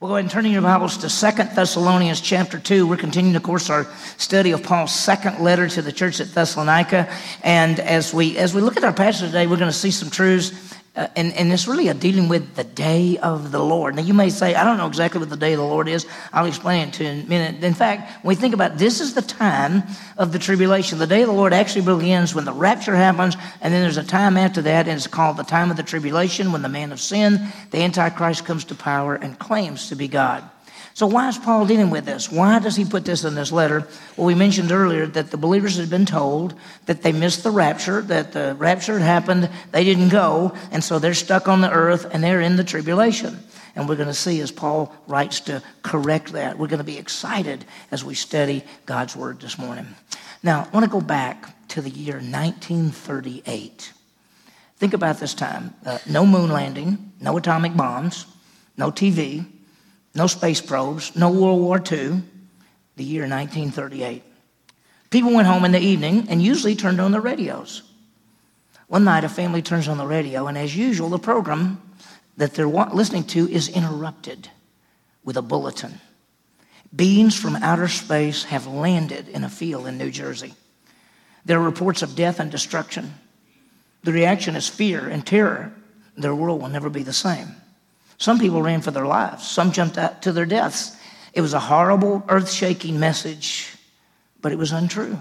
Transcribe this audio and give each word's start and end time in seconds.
We'll 0.00 0.08
go 0.08 0.14
ahead 0.14 0.24
and 0.24 0.30
turn 0.30 0.46
in 0.46 0.52
your 0.52 0.62
Bibles 0.62 0.96
to 0.96 1.10
Second 1.10 1.50
Thessalonians 1.54 2.22
chapter 2.22 2.58
2. 2.58 2.86
We're 2.86 2.96
continuing, 2.96 3.36
of 3.36 3.42
course, 3.42 3.68
our 3.68 3.86
study 4.16 4.52
of 4.52 4.62
Paul's 4.62 4.94
second 4.94 5.40
letter 5.40 5.68
to 5.68 5.82
the 5.82 5.92
church 5.92 6.20
at 6.20 6.28
Thessalonica. 6.28 7.06
And 7.42 7.78
as 7.78 8.14
we, 8.14 8.38
as 8.38 8.54
we 8.54 8.62
look 8.62 8.78
at 8.78 8.84
our 8.84 8.94
passage 8.94 9.28
today, 9.28 9.46
we're 9.46 9.58
going 9.58 9.70
to 9.70 9.76
see 9.76 9.90
some 9.90 10.08
truths 10.08 10.52
uh, 10.96 11.06
and, 11.14 11.32
and 11.34 11.52
it's 11.52 11.68
really 11.68 11.86
a 11.86 11.94
dealing 11.94 12.28
with 12.28 12.56
the 12.56 12.64
day 12.64 13.16
of 13.18 13.52
the 13.52 13.60
Lord. 13.60 13.94
Now, 13.94 14.02
you 14.02 14.12
may 14.12 14.28
say, 14.28 14.56
I 14.56 14.64
don't 14.64 14.76
know 14.76 14.88
exactly 14.88 15.20
what 15.20 15.30
the 15.30 15.36
day 15.36 15.52
of 15.52 15.60
the 15.60 15.64
Lord 15.64 15.88
is. 15.88 16.04
I'll 16.32 16.46
explain 16.46 16.88
it 16.88 16.94
to 16.94 17.04
you 17.04 17.10
in 17.10 17.20
a 17.20 17.28
minute. 17.28 17.62
In 17.62 17.74
fact, 17.74 18.24
when 18.24 18.34
we 18.36 18.40
think 18.40 18.54
about 18.54 18.72
it, 18.72 18.78
this 18.78 19.00
is 19.00 19.14
the 19.14 19.22
time 19.22 19.84
of 20.18 20.32
the 20.32 20.38
tribulation. 20.40 20.98
The 20.98 21.06
day 21.06 21.22
of 21.22 21.28
the 21.28 21.34
Lord 21.34 21.52
actually 21.52 21.82
begins 21.82 22.34
when 22.34 22.44
the 22.44 22.52
rapture 22.52 22.96
happens, 22.96 23.36
and 23.60 23.72
then 23.72 23.82
there's 23.82 23.98
a 23.98 24.04
time 24.04 24.36
after 24.36 24.62
that, 24.62 24.88
and 24.88 24.96
it's 24.96 25.06
called 25.06 25.36
the 25.36 25.44
time 25.44 25.70
of 25.70 25.76
the 25.76 25.84
tribulation 25.84 26.50
when 26.50 26.62
the 26.62 26.68
man 26.68 26.90
of 26.90 27.00
sin, 27.00 27.52
the 27.70 27.78
Antichrist, 27.78 28.44
comes 28.44 28.64
to 28.64 28.74
power 28.74 29.14
and 29.14 29.38
claims 29.38 29.90
to 29.90 29.94
be 29.94 30.08
God. 30.08 30.42
So, 31.00 31.06
why 31.06 31.30
is 31.30 31.38
Paul 31.38 31.64
dealing 31.64 31.88
with 31.88 32.04
this? 32.04 32.30
Why 32.30 32.58
does 32.58 32.76
he 32.76 32.84
put 32.84 33.06
this 33.06 33.24
in 33.24 33.34
this 33.34 33.50
letter? 33.50 33.88
Well, 34.18 34.26
we 34.26 34.34
mentioned 34.34 34.70
earlier 34.70 35.06
that 35.06 35.30
the 35.30 35.38
believers 35.38 35.78
had 35.78 35.88
been 35.88 36.04
told 36.04 36.52
that 36.84 37.00
they 37.00 37.10
missed 37.10 37.42
the 37.42 37.50
rapture, 37.50 38.02
that 38.02 38.32
the 38.32 38.54
rapture 38.58 38.98
had 38.98 39.06
happened, 39.06 39.48
they 39.72 39.82
didn't 39.82 40.10
go, 40.10 40.54
and 40.70 40.84
so 40.84 40.98
they're 40.98 41.14
stuck 41.14 41.48
on 41.48 41.62
the 41.62 41.70
earth 41.70 42.06
and 42.12 42.22
they're 42.22 42.42
in 42.42 42.56
the 42.56 42.64
tribulation. 42.64 43.38
And 43.74 43.88
we're 43.88 43.96
going 43.96 44.08
to 44.08 44.14
see 44.14 44.42
as 44.42 44.52
Paul 44.52 44.94
writes 45.06 45.40
to 45.40 45.62
correct 45.80 46.34
that. 46.34 46.58
We're 46.58 46.68
going 46.68 46.80
to 46.80 46.84
be 46.84 46.98
excited 46.98 47.64
as 47.90 48.04
we 48.04 48.14
study 48.14 48.62
God's 48.84 49.16
Word 49.16 49.40
this 49.40 49.56
morning. 49.56 49.86
Now, 50.42 50.64
I 50.64 50.68
want 50.68 50.84
to 50.84 50.90
go 50.92 51.00
back 51.00 51.66
to 51.68 51.80
the 51.80 51.88
year 51.88 52.16
1938. 52.16 53.92
Think 54.76 54.92
about 54.92 55.18
this 55.18 55.32
time 55.32 55.72
uh, 55.86 55.96
no 56.06 56.26
moon 56.26 56.50
landing, 56.50 57.12
no 57.22 57.38
atomic 57.38 57.74
bombs, 57.74 58.26
no 58.76 58.90
TV 58.90 59.46
no 60.14 60.26
space 60.26 60.60
probes, 60.60 61.14
no 61.14 61.30
World 61.30 61.60
War 61.60 61.78
II, 61.78 62.22
the 62.96 63.04
year 63.04 63.22
1938. 63.22 64.22
People 65.10 65.34
went 65.34 65.48
home 65.48 65.64
in 65.64 65.72
the 65.72 65.80
evening 65.80 66.26
and 66.28 66.42
usually 66.42 66.76
turned 66.76 67.00
on 67.00 67.12
the 67.12 67.20
radios. 67.20 67.82
One 68.86 69.04
night, 69.04 69.24
a 69.24 69.28
family 69.28 69.62
turns 69.62 69.88
on 69.88 69.98
the 69.98 70.06
radio, 70.06 70.46
and 70.46 70.58
as 70.58 70.76
usual, 70.76 71.08
the 71.08 71.18
program 71.18 71.80
that 72.36 72.54
they're 72.54 72.66
listening 72.66 73.24
to 73.24 73.48
is 73.48 73.68
interrupted 73.68 74.48
with 75.24 75.36
a 75.36 75.42
bulletin. 75.42 76.00
Beings 76.94 77.38
from 77.38 77.54
outer 77.56 77.86
space 77.86 78.44
have 78.44 78.66
landed 78.66 79.28
in 79.28 79.44
a 79.44 79.48
field 79.48 79.86
in 79.86 79.96
New 79.96 80.10
Jersey. 80.10 80.54
There 81.44 81.58
are 81.58 81.64
reports 81.64 82.02
of 82.02 82.16
death 82.16 82.40
and 82.40 82.50
destruction. 82.50 83.14
The 84.02 84.12
reaction 84.12 84.56
is 84.56 84.68
fear 84.68 85.08
and 85.08 85.24
terror. 85.24 85.72
Their 86.16 86.34
world 86.34 86.60
will 86.60 86.68
never 86.68 86.90
be 86.90 87.02
the 87.02 87.12
same. 87.12 87.54
Some 88.20 88.38
people 88.38 88.60
ran 88.60 88.82
for 88.82 88.90
their 88.90 89.06
lives, 89.06 89.48
some 89.48 89.72
jumped 89.72 89.96
out 89.96 90.22
to 90.22 90.32
their 90.32 90.44
deaths. 90.44 90.94
It 91.32 91.40
was 91.40 91.54
a 91.54 91.58
horrible, 91.58 92.22
earth 92.28 92.52
shaking 92.52 93.00
message, 93.00 93.74
but 94.42 94.52
it 94.52 94.58
was 94.58 94.72
untrue. 94.72 95.18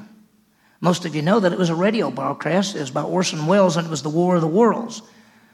Most 0.82 1.06
of 1.06 1.16
you 1.16 1.22
know 1.22 1.40
that 1.40 1.54
it 1.54 1.58
was 1.58 1.70
a 1.70 1.76
radio 1.76 2.12
broadcast. 2.12 2.76
It 2.76 2.82
was 2.82 2.92
by 2.92 3.02
Orson 3.02 3.48
Welles, 3.48 3.78
and 3.78 3.88
it 3.88 3.90
was 3.90 4.04
the 4.04 4.10
War 4.10 4.36
of 4.36 4.42
the 4.42 4.48
Worlds. 4.48 5.02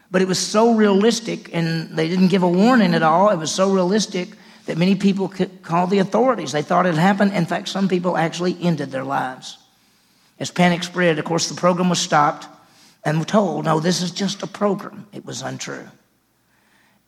But 0.09 0.23
it 0.23 0.27
was 0.27 0.39
so 0.39 0.73
realistic, 0.73 1.53
and 1.53 1.95
they 1.95 2.07
didn't 2.07 2.29
give 2.29 2.41
a 2.41 2.49
warning 2.49 2.95
at 2.95 3.03
all. 3.03 3.29
It 3.29 3.37
was 3.37 3.51
so 3.51 3.71
realistic 3.71 4.29
that 4.65 4.79
many 4.79 4.95
people 4.95 5.31
called 5.61 5.91
the 5.91 5.99
authorities. 5.99 6.51
They 6.51 6.63
thought 6.63 6.87
it 6.87 6.95
happened. 6.95 7.33
In 7.33 7.45
fact, 7.45 7.69
some 7.69 7.87
people 7.87 8.17
actually 8.17 8.57
ended 8.59 8.89
their 8.89 9.03
lives. 9.03 9.59
As 10.39 10.49
panic 10.49 10.81
spread, 10.81 11.19
of 11.19 11.25
course, 11.25 11.47
the 11.47 11.55
program 11.55 11.89
was 11.89 11.99
stopped 11.99 12.47
and 13.03 13.27
told, 13.27 13.65
no, 13.65 13.79
this 13.79 14.01
is 14.01 14.09
just 14.09 14.41
a 14.41 14.47
program. 14.47 15.05
It 15.13 15.25
was 15.25 15.43
untrue. 15.43 15.87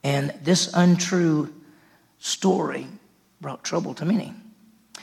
And 0.04 0.34
this 0.44 0.72
untrue 0.74 1.54
story 2.20 2.88
brought 3.42 3.64
trouble 3.64 3.94
to 3.96 4.06
many. 4.06 4.34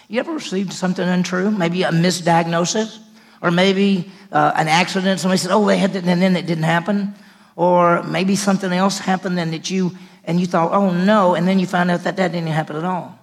You 0.08 0.20
ever 0.20 0.32
received 0.32 0.72
something 0.72 1.06
untrue? 1.06 1.50
Maybe 1.50 1.82
a 1.82 1.90
misdiagnosis? 1.90 2.98
Or 3.42 3.50
maybe 3.50 4.10
uh, 4.32 4.52
an 4.56 4.68
accident. 4.68 5.20
Somebody 5.20 5.38
said, 5.38 5.50
oh, 5.50 5.66
they 5.66 5.76
had 5.76 5.94
it, 5.96 6.04
and 6.04 6.22
then 6.22 6.36
it 6.36 6.46
didn't 6.46 6.64
happen. 6.64 7.14
Or 7.56 8.02
maybe 8.02 8.36
something 8.36 8.72
else 8.72 8.98
happened 8.98 9.38
and 9.38 9.52
that 9.52 9.70
you, 9.70 9.92
and 10.24 10.40
you 10.40 10.46
thought, 10.46 10.72
oh 10.72 10.90
no, 10.90 11.34
and 11.34 11.46
then 11.46 11.58
you 11.58 11.66
found 11.66 11.90
out 11.90 12.04
that 12.04 12.16
that 12.16 12.32
didn't 12.32 12.48
happen 12.48 12.76
at 12.76 12.84
all. 12.84 13.18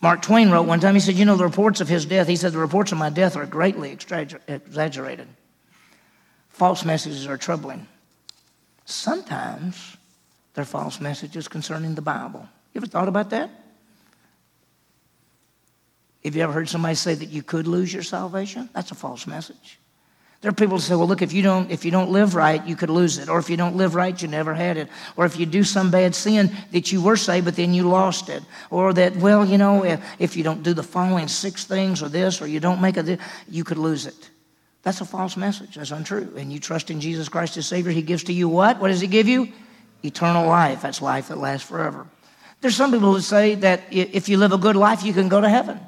Mark 0.00 0.22
Twain 0.22 0.50
wrote 0.50 0.66
one 0.66 0.80
time, 0.80 0.94
he 0.94 1.00
said, 1.00 1.14
You 1.14 1.24
know, 1.24 1.36
the 1.36 1.44
reports 1.44 1.80
of 1.80 1.88
his 1.88 2.04
death, 2.04 2.28
he 2.28 2.36
said, 2.36 2.52
the 2.52 2.58
reports 2.58 2.92
of 2.92 2.98
my 2.98 3.10
death 3.10 3.36
are 3.36 3.46
greatly 3.46 3.90
exaggerated. 3.90 5.28
False 6.50 6.84
messages 6.84 7.26
are 7.26 7.38
troubling. 7.38 7.86
Sometimes 8.84 9.95
they're 10.56 10.64
false 10.64 11.02
messages 11.02 11.48
concerning 11.48 11.94
the 11.94 12.02
Bible. 12.02 12.48
You 12.72 12.78
ever 12.78 12.86
thought 12.86 13.08
about 13.08 13.28
that? 13.30 13.50
Have 16.24 16.34
you 16.34 16.42
ever 16.42 16.52
heard 16.52 16.68
somebody 16.68 16.94
say 16.94 17.14
that 17.14 17.28
you 17.28 17.42
could 17.42 17.66
lose 17.66 17.92
your 17.92 18.02
salvation? 18.02 18.70
That's 18.72 18.90
a 18.90 18.94
false 18.94 19.26
message. 19.26 19.78
There 20.40 20.50
are 20.50 20.54
people 20.54 20.78
who 20.78 20.80
say, 20.80 20.94
well, 20.94 21.06
look, 21.06 21.20
if 21.20 21.34
you 21.34 21.42
don't, 21.42 21.70
if 21.70 21.84
you 21.84 21.90
don't 21.90 22.10
live 22.10 22.34
right, 22.34 22.66
you 22.66 22.74
could 22.74 22.88
lose 22.88 23.18
it. 23.18 23.28
Or 23.28 23.38
if 23.38 23.50
you 23.50 23.58
don't 23.58 23.76
live 23.76 23.94
right, 23.94 24.20
you 24.20 24.28
never 24.28 24.54
had 24.54 24.78
it. 24.78 24.88
Or 25.16 25.26
if 25.26 25.38
you 25.38 25.44
do 25.44 25.62
some 25.62 25.90
bad 25.90 26.14
sin 26.14 26.50
that 26.72 26.90
you 26.90 27.02
were 27.02 27.16
saved, 27.16 27.44
but 27.44 27.56
then 27.56 27.74
you 27.74 27.86
lost 27.86 28.30
it. 28.30 28.42
Or 28.70 28.94
that, 28.94 29.14
well, 29.16 29.44
you 29.44 29.58
know, 29.58 29.84
if, 29.84 30.02
if 30.18 30.36
you 30.38 30.42
don't 30.42 30.62
do 30.62 30.72
the 30.72 30.82
following 30.82 31.28
six 31.28 31.66
things 31.66 32.02
or 32.02 32.08
this, 32.08 32.40
or 32.40 32.46
you 32.46 32.60
don't 32.60 32.80
make 32.80 32.96
it, 32.96 33.20
you 33.46 33.62
could 33.62 33.78
lose 33.78 34.06
it. 34.06 34.30
That's 34.82 35.02
a 35.02 35.04
false 35.04 35.36
message. 35.36 35.74
That's 35.74 35.90
untrue. 35.90 36.32
And 36.38 36.50
you 36.50 36.60
trust 36.60 36.90
in 36.90 36.98
Jesus 36.98 37.28
Christ 37.28 37.58
as 37.58 37.66
Savior, 37.66 37.92
He 37.92 38.02
gives 38.02 38.24
to 38.24 38.32
you 38.32 38.48
what? 38.48 38.80
What 38.80 38.88
does 38.88 39.02
He 39.02 39.06
give 39.06 39.28
you? 39.28 39.52
Eternal 40.06 40.46
life. 40.46 40.82
That's 40.82 41.02
life 41.02 41.28
that 41.28 41.38
lasts 41.38 41.68
forever. 41.68 42.06
There's 42.60 42.76
some 42.76 42.90
people 42.90 43.12
who 43.12 43.20
say 43.20 43.54
that 43.56 43.82
if 43.90 44.28
you 44.28 44.38
live 44.38 44.52
a 44.52 44.58
good 44.58 44.76
life, 44.76 45.02
you 45.02 45.12
can 45.12 45.28
go 45.28 45.40
to 45.40 45.48
heaven. 45.48 45.78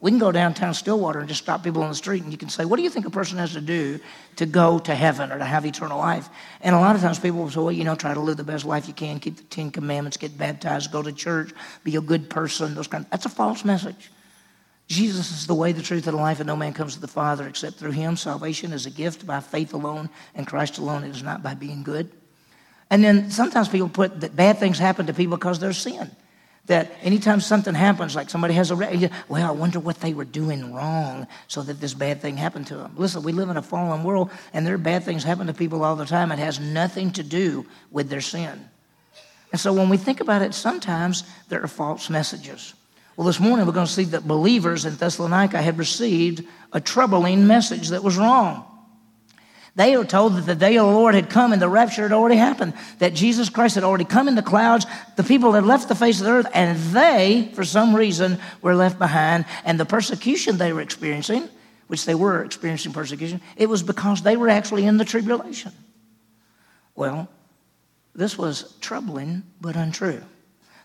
We 0.00 0.10
can 0.10 0.18
go 0.18 0.32
downtown 0.32 0.72
Stillwater 0.72 1.18
and 1.18 1.28
just 1.28 1.42
stop 1.42 1.62
people 1.62 1.82
on 1.82 1.90
the 1.90 1.94
street 1.94 2.22
and 2.22 2.32
you 2.32 2.38
can 2.38 2.48
say, 2.48 2.64
What 2.64 2.76
do 2.76 2.82
you 2.82 2.88
think 2.88 3.04
a 3.06 3.10
person 3.10 3.36
has 3.36 3.52
to 3.52 3.60
do 3.60 4.00
to 4.36 4.46
go 4.46 4.78
to 4.78 4.94
heaven 4.94 5.30
or 5.30 5.38
to 5.38 5.44
have 5.44 5.66
eternal 5.66 5.98
life? 5.98 6.28
And 6.62 6.74
a 6.74 6.78
lot 6.78 6.96
of 6.96 7.02
times 7.02 7.18
people 7.18 7.40
will 7.40 7.50
say, 7.50 7.60
Well, 7.60 7.72
you 7.72 7.84
know, 7.84 7.94
try 7.94 8.14
to 8.14 8.20
live 8.20 8.38
the 8.38 8.44
best 8.44 8.64
life 8.64 8.88
you 8.88 8.94
can, 8.94 9.20
keep 9.20 9.36
the 9.36 9.42
Ten 9.44 9.70
Commandments, 9.70 10.16
get 10.16 10.38
baptized, 10.38 10.90
go 10.90 11.02
to 11.02 11.12
church, 11.12 11.52
be 11.84 11.96
a 11.96 12.00
good 12.00 12.30
person, 12.30 12.74
those 12.74 12.86
kind 12.86 13.04
of, 13.04 13.10
That's 13.10 13.26
a 13.26 13.30
false 13.30 13.62
message. 13.62 14.10
Jesus 14.86 15.30
is 15.30 15.46
the 15.46 15.54
way, 15.54 15.70
the 15.70 15.82
truth, 15.82 16.08
and 16.08 16.16
the 16.16 16.20
life, 16.20 16.40
and 16.40 16.48
no 16.48 16.56
man 16.56 16.72
comes 16.72 16.94
to 16.94 17.00
the 17.00 17.06
Father 17.06 17.46
except 17.46 17.76
through 17.76 17.92
him. 17.92 18.16
Salvation 18.16 18.72
is 18.72 18.86
a 18.86 18.90
gift 18.90 19.24
by 19.24 19.38
faith 19.38 19.72
alone 19.72 20.08
and 20.34 20.46
Christ 20.46 20.78
alone. 20.78 21.04
It 21.04 21.10
is 21.10 21.22
not 21.22 21.42
by 21.44 21.54
being 21.54 21.84
good. 21.84 22.10
And 22.90 23.04
then 23.04 23.30
sometimes 23.30 23.68
people 23.68 23.88
put 23.88 24.20
that 24.20 24.34
bad 24.34 24.58
things 24.58 24.78
happen 24.78 25.06
to 25.06 25.14
people 25.14 25.36
because 25.36 25.60
they're 25.60 25.72
sin. 25.72 26.10
That 26.66 26.92
anytime 27.02 27.40
something 27.40 27.74
happens, 27.74 28.14
like 28.14 28.28
somebody 28.28 28.54
has 28.54 28.70
a, 28.70 29.10
well, 29.28 29.48
I 29.48 29.50
wonder 29.52 29.80
what 29.80 30.00
they 30.00 30.12
were 30.12 30.24
doing 30.24 30.74
wrong 30.74 31.26
so 31.48 31.62
that 31.62 31.80
this 31.80 31.94
bad 31.94 32.20
thing 32.20 32.36
happened 32.36 32.66
to 32.68 32.76
them. 32.76 32.92
Listen, 32.96 33.22
we 33.22 33.32
live 33.32 33.48
in 33.48 33.56
a 33.56 33.62
fallen 33.62 34.04
world 34.04 34.30
and 34.52 34.66
there 34.66 34.74
are 34.74 34.78
bad 34.78 35.04
things 35.04 35.24
happen 35.24 35.46
to 35.46 35.54
people 35.54 35.82
all 35.82 35.96
the 35.96 36.04
time. 36.04 36.30
It 36.30 36.38
has 36.38 36.60
nothing 36.60 37.12
to 37.12 37.22
do 37.22 37.66
with 37.90 38.08
their 38.08 38.20
sin. 38.20 38.68
And 39.52 39.60
so 39.60 39.72
when 39.72 39.88
we 39.88 39.96
think 39.96 40.20
about 40.20 40.42
it, 40.42 40.54
sometimes 40.54 41.24
there 41.48 41.62
are 41.62 41.68
false 41.68 42.10
messages. 42.10 42.74
Well, 43.16 43.26
this 43.26 43.40
morning 43.40 43.66
we're 43.66 43.72
going 43.72 43.86
to 43.86 43.92
see 43.92 44.04
that 44.04 44.28
believers 44.28 44.84
in 44.84 44.96
Thessalonica 44.96 45.60
had 45.60 45.78
received 45.78 46.46
a 46.72 46.80
troubling 46.80 47.46
message 47.46 47.88
that 47.88 48.04
was 48.04 48.16
wrong. 48.16 48.64
They 49.76 49.96
were 49.96 50.04
told 50.04 50.34
that 50.34 50.46
the 50.46 50.54
day 50.54 50.76
of 50.76 50.86
the 50.86 50.92
Lord 50.92 51.14
had 51.14 51.30
come 51.30 51.52
and 51.52 51.62
the 51.62 51.68
rapture 51.68 52.02
had 52.02 52.12
already 52.12 52.36
happened, 52.36 52.74
that 52.98 53.14
Jesus 53.14 53.48
Christ 53.48 53.76
had 53.76 53.84
already 53.84 54.04
come 54.04 54.26
in 54.26 54.34
the 54.34 54.42
clouds. 54.42 54.84
The 55.16 55.22
people 55.22 55.52
had 55.52 55.64
left 55.64 55.88
the 55.88 55.94
face 55.94 56.20
of 56.20 56.26
the 56.26 56.32
earth, 56.32 56.46
and 56.52 56.76
they, 56.92 57.50
for 57.54 57.64
some 57.64 57.94
reason, 57.94 58.38
were 58.62 58.74
left 58.74 58.98
behind. 58.98 59.44
And 59.64 59.78
the 59.78 59.84
persecution 59.84 60.58
they 60.58 60.72
were 60.72 60.80
experiencing, 60.80 61.48
which 61.86 62.04
they 62.04 62.14
were 62.16 62.42
experiencing 62.42 62.92
persecution, 62.92 63.40
it 63.56 63.68
was 63.68 63.82
because 63.82 64.22
they 64.22 64.36
were 64.36 64.48
actually 64.48 64.86
in 64.86 64.96
the 64.96 65.04
tribulation. 65.04 65.72
Well, 66.96 67.28
this 68.14 68.36
was 68.36 68.74
troubling 68.80 69.44
but 69.60 69.76
untrue. 69.76 70.22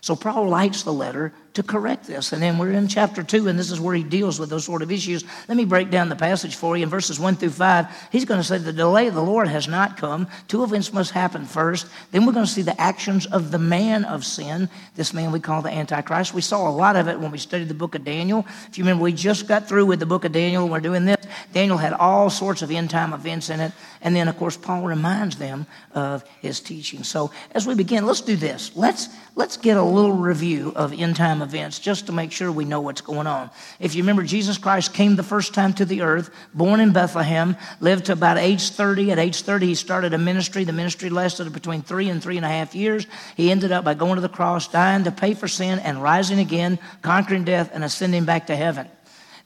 So 0.00 0.14
Paul 0.14 0.48
writes 0.48 0.84
the 0.84 0.92
letter 0.92 1.32
to 1.56 1.62
correct 1.62 2.06
this. 2.06 2.32
And 2.32 2.42
then 2.42 2.58
we're 2.58 2.72
in 2.72 2.86
chapter 2.86 3.22
2, 3.22 3.48
and 3.48 3.58
this 3.58 3.70
is 3.70 3.80
where 3.80 3.94
he 3.94 4.02
deals 4.02 4.38
with 4.38 4.50
those 4.50 4.66
sort 4.66 4.82
of 4.82 4.92
issues. 4.92 5.24
Let 5.48 5.56
me 5.56 5.64
break 5.64 5.90
down 5.90 6.10
the 6.10 6.16
passage 6.16 6.54
for 6.54 6.76
you. 6.76 6.82
In 6.82 6.90
verses 6.90 7.18
1 7.18 7.36
through 7.36 7.50
5, 7.50 7.86
he's 8.12 8.26
going 8.26 8.38
to 8.38 8.44
say, 8.44 8.58
The 8.58 8.74
delay 8.74 9.06
of 9.06 9.14
the 9.14 9.22
Lord 9.22 9.48
has 9.48 9.66
not 9.66 9.96
come. 9.96 10.28
Two 10.48 10.62
events 10.64 10.92
must 10.92 11.12
happen 11.12 11.46
first. 11.46 11.86
Then 12.10 12.26
we're 12.26 12.34
going 12.34 12.44
to 12.44 12.52
see 12.52 12.60
the 12.60 12.78
actions 12.78 13.24
of 13.24 13.50
the 13.50 13.58
man 13.58 14.04
of 14.04 14.22
sin, 14.22 14.68
this 14.96 15.14
man 15.14 15.32
we 15.32 15.40
call 15.40 15.62
the 15.62 15.70
Antichrist. 15.70 16.34
We 16.34 16.42
saw 16.42 16.68
a 16.68 16.70
lot 16.70 16.94
of 16.94 17.08
it 17.08 17.18
when 17.18 17.30
we 17.30 17.38
studied 17.38 17.68
the 17.68 17.74
book 17.74 17.94
of 17.94 18.04
Daniel. 18.04 18.44
If 18.68 18.76
you 18.76 18.84
remember, 18.84 19.04
we 19.04 19.12
just 19.12 19.48
got 19.48 19.66
through 19.66 19.86
with 19.86 19.98
the 19.98 20.06
book 20.06 20.26
of 20.26 20.32
Daniel, 20.32 20.68
we're 20.68 20.80
doing 20.80 21.06
this. 21.06 21.16
Daniel 21.52 21.78
had 21.78 21.94
all 21.94 22.28
sorts 22.28 22.60
of 22.60 22.70
end 22.70 22.90
time 22.90 23.14
events 23.14 23.48
in 23.48 23.60
it. 23.60 23.72
And 24.02 24.14
then, 24.14 24.28
of 24.28 24.36
course, 24.36 24.56
Paul 24.56 24.82
reminds 24.82 25.36
them 25.36 25.66
of 25.94 26.22
his 26.40 26.60
teaching. 26.60 27.02
So 27.02 27.30
as 27.52 27.66
we 27.66 27.74
begin, 27.74 28.04
let's 28.04 28.20
do 28.20 28.36
this. 28.36 28.76
Let's, 28.76 29.08
let's 29.34 29.56
get 29.56 29.76
a 29.76 29.82
little 29.82 30.12
review 30.12 30.72
of 30.76 30.92
end 30.92 31.16
time 31.16 31.42
events 31.46 31.78
just 31.78 32.06
to 32.06 32.12
make 32.12 32.32
sure 32.32 32.50
we 32.50 32.64
know 32.64 32.80
what's 32.80 33.00
going 33.00 33.26
on. 33.26 33.50
If 33.80 33.94
you 33.94 34.02
remember, 34.02 34.24
Jesus 34.24 34.58
Christ 34.58 34.92
came 34.92 35.16
the 35.16 35.22
first 35.22 35.54
time 35.54 35.72
to 35.74 35.84
the 35.84 36.02
earth, 36.02 36.30
born 36.52 36.80
in 36.80 36.92
Bethlehem, 36.92 37.56
lived 37.80 38.06
to 38.06 38.12
about 38.12 38.36
age 38.36 38.70
30. 38.70 39.12
At 39.12 39.18
age 39.18 39.42
30, 39.42 39.66
he 39.66 39.74
started 39.74 40.12
a 40.12 40.18
ministry. 40.18 40.64
The 40.64 40.72
ministry 40.72 41.08
lasted 41.08 41.52
between 41.52 41.82
three 41.82 42.10
and 42.10 42.22
three 42.22 42.36
and 42.36 42.44
a 42.44 42.48
half 42.48 42.74
years. 42.74 43.06
He 43.36 43.50
ended 43.50 43.72
up 43.72 43.84
by 43.84 43.94
going 43.94 44.16
to 44.16 44.20
the 44.20 44.28
cross, 44.28 44.68
dying 44.68 45.04
to 45.04 45.12
pay 45.12 45.34
for 45.34 45.48
sin, 45.48 45.78
and 45.78 46.02
rising 46.02 46.40
again, 46.40 46.78
conquering 47.02 47.44
death, 47.44 47.70
and 47.72 47.84
ascending 47.84 48.24
back 48.24 48.48
to 48.48 48.56
heaven. 48.56 48.88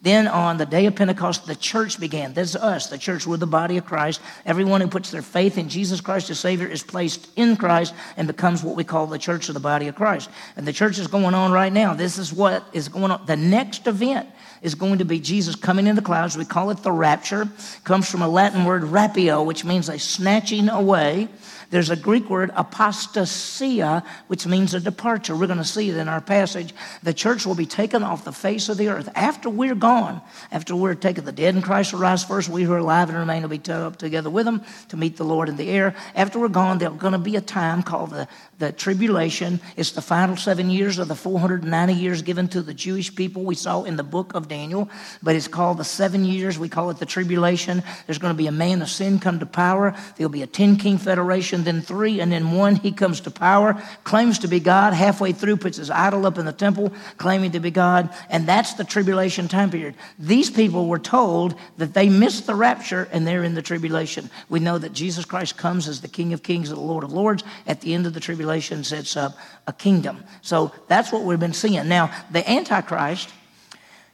Then 0.02 0.28
on 0.28 0.56
the 0.56 0.64
day 0.64 0.86
of 0.86 0.96
Pentecost, 0.96 1.46
the 1.46 1.54
church 1.54 2.00
began. 2.00 2.32
This 2.32 2.50
is 2.50 2.56
us, 2.56 2.86
the 2.86 2.96
church. 2.96 3.26
We're 3.26 3.36
the 3.36 3.46
body 3.46 3.76
of 3.76 3.84
Christ. 3.84 4.22
Everyone 4.46 4.80
who 4.80 4.86
puts 4.86 5.10
their 5.10 5.20
faith 5.20 5.58
in 5.58 5.68
Jesus 5.68 6.00
Christ 6.00 6.30
as 6.30 6.40
Savior 6.40 6.66
is 6.66 6.82
placed 6.82 7.28
in 7.36 7.54
Christ 7.54 7.94
and 8.16 8.26
becomes 8.26 8.62
what 8.62 8.76
we 8.76 8.84
call 8.84 9.06
the 9.06 9.18
church 9.18 9.48
of 9.48 9.54
the 9.54 9.60
body 9.60 9.88
of 9.88 9.96
Christ. 9.96 10.30
And 10.56 10.66
the 10.66 10.72
church 10.72 10.98
is 10.98 11.06
going 11.06 11.34
on 11.34 11.52
right 11.52 11.72
now. 11.72 11.92
This 11.92 12.16
is 12.16 12.32
what 12.32 12.64
is 12.72 12.88
going 12.88 13.10
on. 13.10 13.26
The 13.26 13.36
next 13.36 13.86
event 13.86 14.26
is 14.62 14.74
going 14.74 14.98
to 14.98 15.04
be 15.04 15.20
Jesus 15.20 15.54
coming 15.54 15.86
in 15.86 15.96
the 15.96 16.02
clouds. 16.02 16.36
We 16.36 16.46
call 16.46 16.70
it 16.70 16.78
the 16.78 16.92
rapture. 16.92 17.48
Comes 17.84 18.10
from 18.10 18.22
a 18.22 18.28
Latin 18.28 18.64
word 18.64 18.84
rapio, 18.84 19.44
which 19.44 19.66
means 19.66 19.90
a 19.90 19.98
snatching 19.98 20.70
away. 20.70 21.28
There's 21.70 21.90
a 21.90 21.96
Greek 21.96 22.28
word, 22.28 22.50
apostasia, 22.50 24.04
which 24.26 24.44
means 24.44 24.74
a 24.74 24.80
departure. 24.80 25.36
We're 25.36 25.46
going 25.46 25.58
to 25.58 25.64
see 25.64 25.88
it 25.88 25.96
in 25.96 26.08
our 26.08 26.20
passage. 26.20 26.74
The 27.04 27.14
church 27.14 27.46
will 27.46 27.54
be 27.54 27.66
taken 27.66 28.02
off 28.02 28.24
the 28.24 28.32
face 28.32 28.68
of 28.68 28.76
the 28.76 28.88
earth 28.88 29.08
after 29.14 29.48
we're 29.48 29.76
gone, 29.76 30.20
after 30.50 30.74
we're 30.74 30.96
taken. 30.96 31.24
The 31.24 31.32
dead 31.32 31.54
in 31.54 31.62
Christ 31.62 31.92
will 31.92 32.00
rise 32.00 32.24
first. 32.24 32.48
We 32.48 32.64
who 32.64 32.72
are 32.72 32.78
alive 32.78 33.08
and 33.08 33.18
remain 33.18 33.42
will 33.42 33.50
be 33.50 33.58
taken 33.58 33.82
up 33.82 33.96
together 33.96 34.30
with 34.30 34.46
them 34.46 34.62
to 34.88 34.96
meet 34.96 35.16
the 35.16 35.24
Lord 35.24 35.48
in 35.48 35.56
the 35.56 35.70
air. 35.70 35.94
After 36.16 36.40
we're 36.40 36.48
gone, 36.48 36.78
there's 36.78 36.94
going 36.94 37.12
to 37.12 37.18
be 37.18 37.36
a 37.36 37.40
time 37.40 37.84
called 37.84 38.10
the, 38.10 38.26
the 38.60 38.70
tribulation. 38.70 39.58
It's 39.76 39.92
the 39.92 40.02
final 40.02 40.36
seven 40.36 40.70
years 40.70 40.98
of 40.98 41.08
the 41.08 41.16
490 41.16 41.94
years 41.94 42.22
given 42.22 42.46
to 42.48 42.62
the 42.62 42.74
Jewish 42.74 43.12
people 43.14 43.42
we 43.42 43.54
saw 43.54 43.82
in 43.84 43.96
the 43.96 44.04
book 44.04 44.34
of 44.34 44.48
Daniel, 44.48 44.88
but 45.22 45.34
it's 45.34 45.48
called 45.48 45.78
the 45.78 45.84
seven 45.84 46.24
years. 46.24 46.58
We 46.58 46.68
call 46.68 46.90
it 46.90 46.98
the 46.98 47.06
tribulation. 47.06 47.82
There's 48.06 48.18
going 48.18 48.34
to 48.34 48.38
be 48.38 48.46
a 48.46 48.52
man 48.52 48.82
of 48.82 48.90
sin 48.90 49.18
come 49.18 49.38
to 49.40 49.46
power. 49.46 49.96
There'll 50.16 50.30
be 50.30 50.42
a 50.42 50.46
10 50.46 50.76
king 50.76 50.98
federation 50.98 51.64
then 51.64 51.80
three, 51.80 52.20
and 52.20 52.30
then 52.30 52.52
one, 52.52 52.76
he 52.76 52.92
comes 52.92 53.22
to 53.22 53.30
power, 53.30 53.82
claims 54.04 54.38
to 54.40 54.48
be 54.48 54.60
God, 54.60 54.92
halfway 54.92 55.32
through 55.32 55.56
puts 55.56 55.78
his 55.78 55.90
idol 55.90 56.26
up 56.26 56.36
in 56.36 56.44
the 56.44 56.52
temple, 56.52 56.92
claiming 57.16 57.52
to 57.52 57.60
be 57.60 57.70
God, 57.70 58.10
and 58.28 58.46
that's 58.46 58.74
the 58.74 58.84
tribulation 58.84 59.48
time 59.48 59.70
period. 59.70 59.94
These 60.18 60.50
people 60.50 60.86
were 60.86 60.98
told 60.98 61.54
that 61.78 61.94
they 61.94 62.10
missed 62.10 62.46
the 62.46 62.54
rapture 62.54 63.08
and 63.10 63.26
they're 63.26 63.42
in 63.42 63.54
the 63.54 63.62
tribulation. 63.62 64.28
We 64.50 64.60
know 64.60 64.76
that 64.76 64.92
Jesus 64.92 65.24
Christ 65.24 65.56
comes 65.56 65.88
as 65.88 66.02
the 66.02 66.08
King 66.08 66.34
of 66.34 66.42
Kings 66.42 66.68
and 66.68 66.76
the 66.76 66.82
Lord 66.82 67.04
of 67.04 67.12
Lords. 67.12 67.42
At 67.66 67.80
the 67.80 67.94
end 67.94 68.06
of 68.06 68.12
the 68.12 68.20
tribulation, 68.20 68.49
sets 68.58 69.16
up 69.16 69.36
a 69.66 69.72
kingdom. 69.72 70.24
So 70.42 70.72
that's 70.88 71.12
what 71.12 71.22
we've 71.22 71.38
been 71.38 71.52
seeing. 71.52 71.88
Now, 71.88 72.10
the 72.32 72.48
Antichrist 72.50 73.30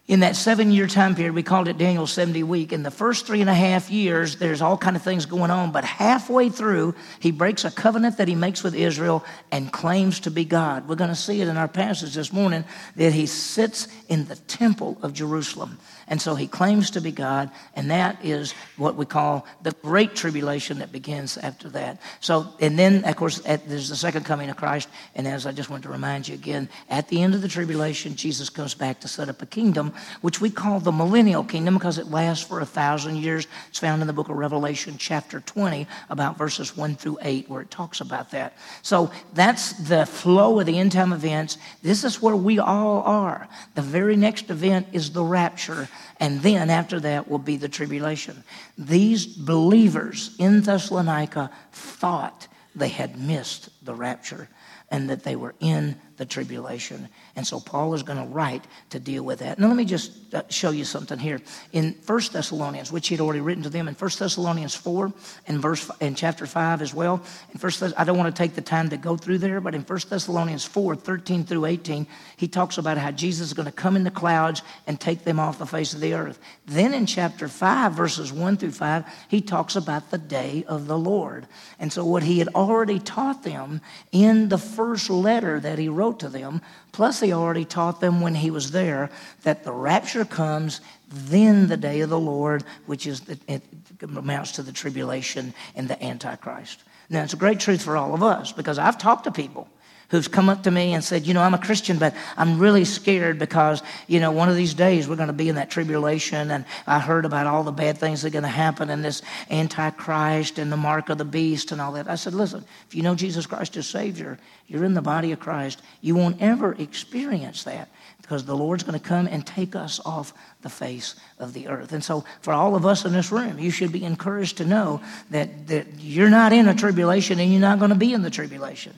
in 0.09 0.21
that 0.21 0.37
seven 0.37 0.71
year 0.71 0.87
time 0.87 1.17
period 1.17 1.35
we 1.35 1.43
called 1.43 1.67
it 1.67 1.79
daniel's 1.79 2.13
70 2.13 2.45
week 2.45 2.73
in 2.73 2.85
the 2.85 2.93
first 2.93 3.27
three 3.27 3.41
and 3.41 3.51
a 3.51 3.55
half 3.55 3.91
years 3.91 4.37
there's 4.37 4.63
all 4.63 4.79
kind 4.79 4.95
of 4.95 5.03
things 5.03 5.27
going 5.27 5.51
on 5.51 5.73
but 5.73 5.85
halfway 5.85 6.49
through 6.49 6.95
he 7.19 7.33
breaks 7.33 7.65
a 7.65 7.73
covenant 7.73 8.17
that 8.19 8.29
he 8.29 8.37
makes 8.37 8.63
with 8.63 8.73
israel 8.75 9.25
and 9.51 9.73
claims 9.73 10.21
to 10.21 10.31
be 10.31 10.45
god 10.45 10.89
we're 10.89 10.95
going 10.95 11.11
to 11.11 11.17
see 11.17 11.41
it 11.41 11.49
in 11.49 11.57
our 11.57 11.67
passage 11.67 12.15
this 12.15 12.33
morning 12.33 12.65
that 12.95 13.13
he 13.13 13.27
sits 13.27 13.89
in 14.09 14.27
the 14.27 14.37
temple 14.37 14.97
of 15.03 15.13
jerusalem 15.13 15.77
and 16.09 16.23
so 16.23 16.35
he 16.35 16.47
claims 16.47 16.91
to 16.93 17.01
be 17.01 17.11
God, 17.11 17.51
and 17.75 17.91
that 17.91 18.25
is 18.25 18.55
what 18.77 18.97
we 18.97 19.07
call 19.07 19.47
the 19.63 19.73
great 19.83 20.15
tribulation 20.15 20.79
that 20.79 20.93
begins 20.93 21.39
after 21.39 21.69
that. 21.71 22.01
So, 22.21 22.47
and 22.61 22.79
then, 22.79 23.05
of 23.05 23.17
course, 23.17 23.41
at, 23.47 23.69
there's 23.69 23.89
the 23.89 23.97
second 23.97 24.25
coming 24.25 24.51
of 24.51 24.57
Christ. 24.57 24.89
And 25.15 25.27
as 25.27 25.47
I 25.47 25.53
just 25.53 25.71
want 25.71 25.83
to 25.85 25.89
remind 25.89 26.29
you 26.29 26.35
again, 26.35 26.69
at 26.89 27.09
the 27.09 27.23
end 27.23 27.35
of 27.35 27.43
the 27.43 27.49
tribulation, 27.49 28.15
Jesus 28.15 28.51
comes 28.51 28.75
back 28.75 29.01
to 29.01 29.09
set 29.09 29.29
up 29.29 29.43
a 29.43 29.47
kingdom, 29.47 29.93
which 30.21 30.41
we 30.41 30.51
call 30.51 30.81
the 30.81 30.93
millennial 30.93 31.45
kingdom 31.45 31.75
because 31.75 31.99
it 31.99 32.11
lasts 32.11 32.45
for 32.45 32.61
a 32.61 32.67
thousand 32.67 33.17
years. 33.17 33.47
It's 33.69 33.79
found 33.79 34.01
in 34.01 34.07
the 34.07 34.13
book 34.13 34.29
of 34.29 34.37
Revelation, 34.37 34.97
chapter 34.99 35.41
20, 35.41 35.87
about 36.11 36.37
verses 36.37 36.77
1 36.77 36.97
through 36.97 37.19
8, 37.23 37.49
where 37.49 37.63
it 37.63 37.71
talks 37.71 38.01
about 38.01 38.31
that. 38.33 38.57
So 38.83 39.11
that's 39.35 39.73
the 39.89 40.07
flow 40.07 40.61
of 40.61 40.67
the 40.67 40.79
end 40.79 40.93
time 40.93 41.13
events. 41.13 41.59
This 41.83 42.05
is 42.05 42.21
where 42.21 42.37
we 42.37 42.59
all 42.59 43.03
are. 43.03 43.49
The 43.75 43.83
very 43.83 44.17
next 44.17 44.51
event 44.51 44.89
is 44.93 45.11
the 45.11 45.25
rapture 45.25 45.89
and 46.19 46.41
then 46.43 46.71
after 46.71 47.01
that 47.01 47.29
will 47.29 47.39
be 47.39 47.57
the 47.57 47.69
tribulation. 47.69 48.45
These 48.79 49.27
believers 49.27 50.35
in 50.39 50.63
Thessalonica 50.63 51.51
thought 51.73 52.49
they 52.75 52.89
had 52.89 53.19
missed 53.19 53.69
the 53.85 53.95
rapture 53.95 54.49
and 54.91 55.11
that 55.11 55.25
they 55.25 55.37
were 55.37 55.55
in 55.61 55.97
the 56.17 56.25
tribulation. 56.25 57.09
And 57.35 57.47
so 57.47 57.61
Paul 57.61 57.95
is 57.95 58.03
going 58.03 58.19
to 58.19 58.25
write 58.25 58.65
to 58.91 58.99
deal 58.99 59.23
with 59.23 59.41
that. 59.41 59.59
Now, 59.59 59.69
let 59.69 59.77
me 59.77 59.85
just 59.85 60.35
uh, 60.35 60.43
show 60.49 60.71
you 60.71 60.85
something 60.85 61.19
here. 61.19 61.41
In 61.73 61.95
1 62.07 62.21
Thessalonians, 62.33 62.91
which 62.91 63.09
he 63.09 63.15
had 63.15 63.21
already 63.21 63.41
written 63.41 63.63
to 63.65 63.71
them, 63.71 63.89
in 63.89 63.95
1 63.95 64.11
Thessalonians 64.19 64.75
4 64.75 65.13
and 65.47 65.61
verse 65.61 65.91
in 66.01 66.15
chapter 66.15 66.47
5 66.47 66.83
as 66.83 66.95
well. 66.95 67.23
In 67.53 67.59
First, 67.59 67.83
I 67.97 68.05
don't 68.05 68.17
want 68.17 68.35
to 68.35 68.43
take 68.43 68.55
the 68.55 68.63
time 68.63 68.89
to 68.91 68.97
go 68.97 69.17
through 69.17 69.39
there, 69.39 69.61
but 69.61 69.75
in 69.75 69.83
1 69.83 70.01
Thessalonians 70.09 70.65
4, 70.65 70.97
13 70.97 71.45
through 71.45 71.67
18, 71.67 72.07
he 72.37 72.49
talks 72.49 72.79
about 72.79 72.99
how 72.99 73.11
Jesus 73.11 73.49
is 73.49 73.55
going 73.55 73.67
to 73.67 73.73
come 73.73 73.97
in 73.97 74.05
the 74.05 74.11
clouds 74.11 74.63
and 74.87 75.01
take 75.01 75.25
them 75.25 75.39
off 75.41 75.59
the 75.59 75.67
face 75.67 75.93
of 75.93 76.01
the 76.01 76.15
earth. 76.15 76.39
Then 76.67 76.95
in 76.95 77.07
chapter 77.07 77.49
5, 77.49 77.93
verses 77.93 78.33
1 78.33 78.57
through 78.57 78.73
5, 78.73 79.05
he 79.29 79.41
talks 79.41 79.77
about 79.77 80.11
the 80.11 80.19
day 80.19 80.65
of 80.67 80.87
the 80.87 80.99
Lord. 80.99 81.47
And 81.79 81.93
so 81.93 82.05
what 82.05 82.23
he 82.23 82.39
had 82.39 82.49
already 82.49 82.99
taught 82.99 83.43
them 83.43 83.81
in 84.13 84.49
the 84.49 84.59
first 84.59 85.11
letter 85.11 85.61
that 85.61 85.79
he 85.79 85.89
wrote 85.89 86.06
wrote 86.07 86.21
to 86.21 86.29
them. 86.29 86.61
Plus, 86.93 87.21
he 87.21 87.33
already 87.33 87.65
taught 87.65 88.01
them 88.01 88.21
when 88.21 88.35
he 88.37 88.51
was 88.51 88.71
there 88.71 89.11
that 89.43 89.65
the 89.65 89.73
rapture 89.73 90.25
comes, 90.25 90.81
then 91.09 91.67
the 91.67 91.77
day 91.77 92.01
of 92.01 92.11
the 92.11 92.19
Lord, 92.19 92.63
which 92.87 93.07
is 93.07 93.21
the, 93.23 93.39
it 93.49 93.63
amounts 94.03 94.53
to 94.53 94.63
the 94.63 94.73
tribulation 94.73 95.53
and 95.75 95.89
the 95.89 96.03
Antichrist. 96.03 96.85
Now, 97.11 97.25
it's 97.25 97.33
a 97.33 97.37
great 97.37 97.61
truth 97.61 97.83
for 97.83 97.97
all 97.97 98.15
of 98.15 98.23
us 98.23 98.53
because 98.53 98.79
I've 98.79 98.99
talked 98.99 99.25
to 99.25 99.33
people 99.33 99.69
who's 100.09 100.29
come 100.29 100.49
up 100.49 100.63
to 100.65 100.71
me 100.71 100.95
and 100.95 101.03
said, 101.03 101.27
You 101.27 101.35
know, 101.35 101.43
I'm 101.43 101.55
a 101.55 101.59
Christian, 101.59 101.99
but 101.99 102.15
I'm 102.37 102.59
really 102.59 102.85
scared 102.85 103.39
because, 103.39 103.83
you 104.07 104.21
know, 104.21 104.31
one 104.31 104.49
of 104.49 104.57
these 104.57 104.75
days 104.75 105.09
we're 105.09 105.17
going 105.17 105.27
to 105.29 105.33
be 105.33 105.49
in 105.49 105.57
that 105.57 105.71
tribulation. 105.71 106.51
And 106.51 106.65
I 106.87 106.99
heard 106.99 107.25
about 107.25 107.47
all 107.47 107.65
the 107.65 107.73
bad 107.73 107.99
things 107.99 108.23
that 108.23 108.29
are 108.29 108.33
going 108.33 108.43
to 108.43 108.49
happen 108.49 108.91
and 108.91 109.05
this 109.05 109.23
Antichrist 109.51 110.59
and 110.59 110.71
the 110.71 110.77
mark 110.77 111.09
of 111.09 111.19
the 111.19 111.25
beast 111.25 111.73
and 111.73 111.81
all 111.81 111.93
that. 111.93 112.09
I 112.09 112.15
said, 112.15 112.35
Listen, 112.35 112.65
if 112.89 112.95
you 112.95 113.03
know 113.03 113.15
Jesus 113.15 113.47
Christ 113.47 113.77
as 113.77 113.87
Savior, 113.87 114.39
you're 114.67 114.85
in 114.85 114.95
the 114.95 115.03
body 115.03 115.33
of 115.33 115.41
Christ, 115.41 115.83
you 116.01 116.15
won't 116.15 116.41
ever 116.41 116.75
experience 116.75 117.65
that 117.65 117.89
because 118.21 118.45
the 118.45 118.57
Lord's 118.57 118.83
going 118.83 118.99
to 118.99 119.05
come 119.05 119.29
and 119.29 119.47
take 119.47 119.77
us 119.77 120.01
off 120.05 120.33
the 120.63 120.69
face 120.69 121.15
of 121.39 121.53
the 121.53 121.69
earth. 121.69 121.93
And 121.93 122.03
so, 122.03 122.25
for 122.41 122.53
all 122.53 122.75
of 122.75 122.85
us 122.85 123.05
in 123.05 123.13
this 123.13 123.31
room, 123.31 123.59
you 123.59 123.71
should 123.71 123.93
be 123.93 124.05
encouraged 124.05 124.57
to 124.59 124.65
know 124.65 125.01
that, 125.31 125.69
that 125.69 125.87
you're 126.01 126.31
not 126.31 126.53
in 126.53 126.67
a 126.67 126.75
tribulation 126.75 127.39
and 127.39 127.53
you're 127.53 127.61
not 127.61 127.79
going 127.79 127.91
to 127.91 127.95
be 127.95 128.13
in 128.13 128.23
the 128.23 128.31
tribulation. 128.31 128.95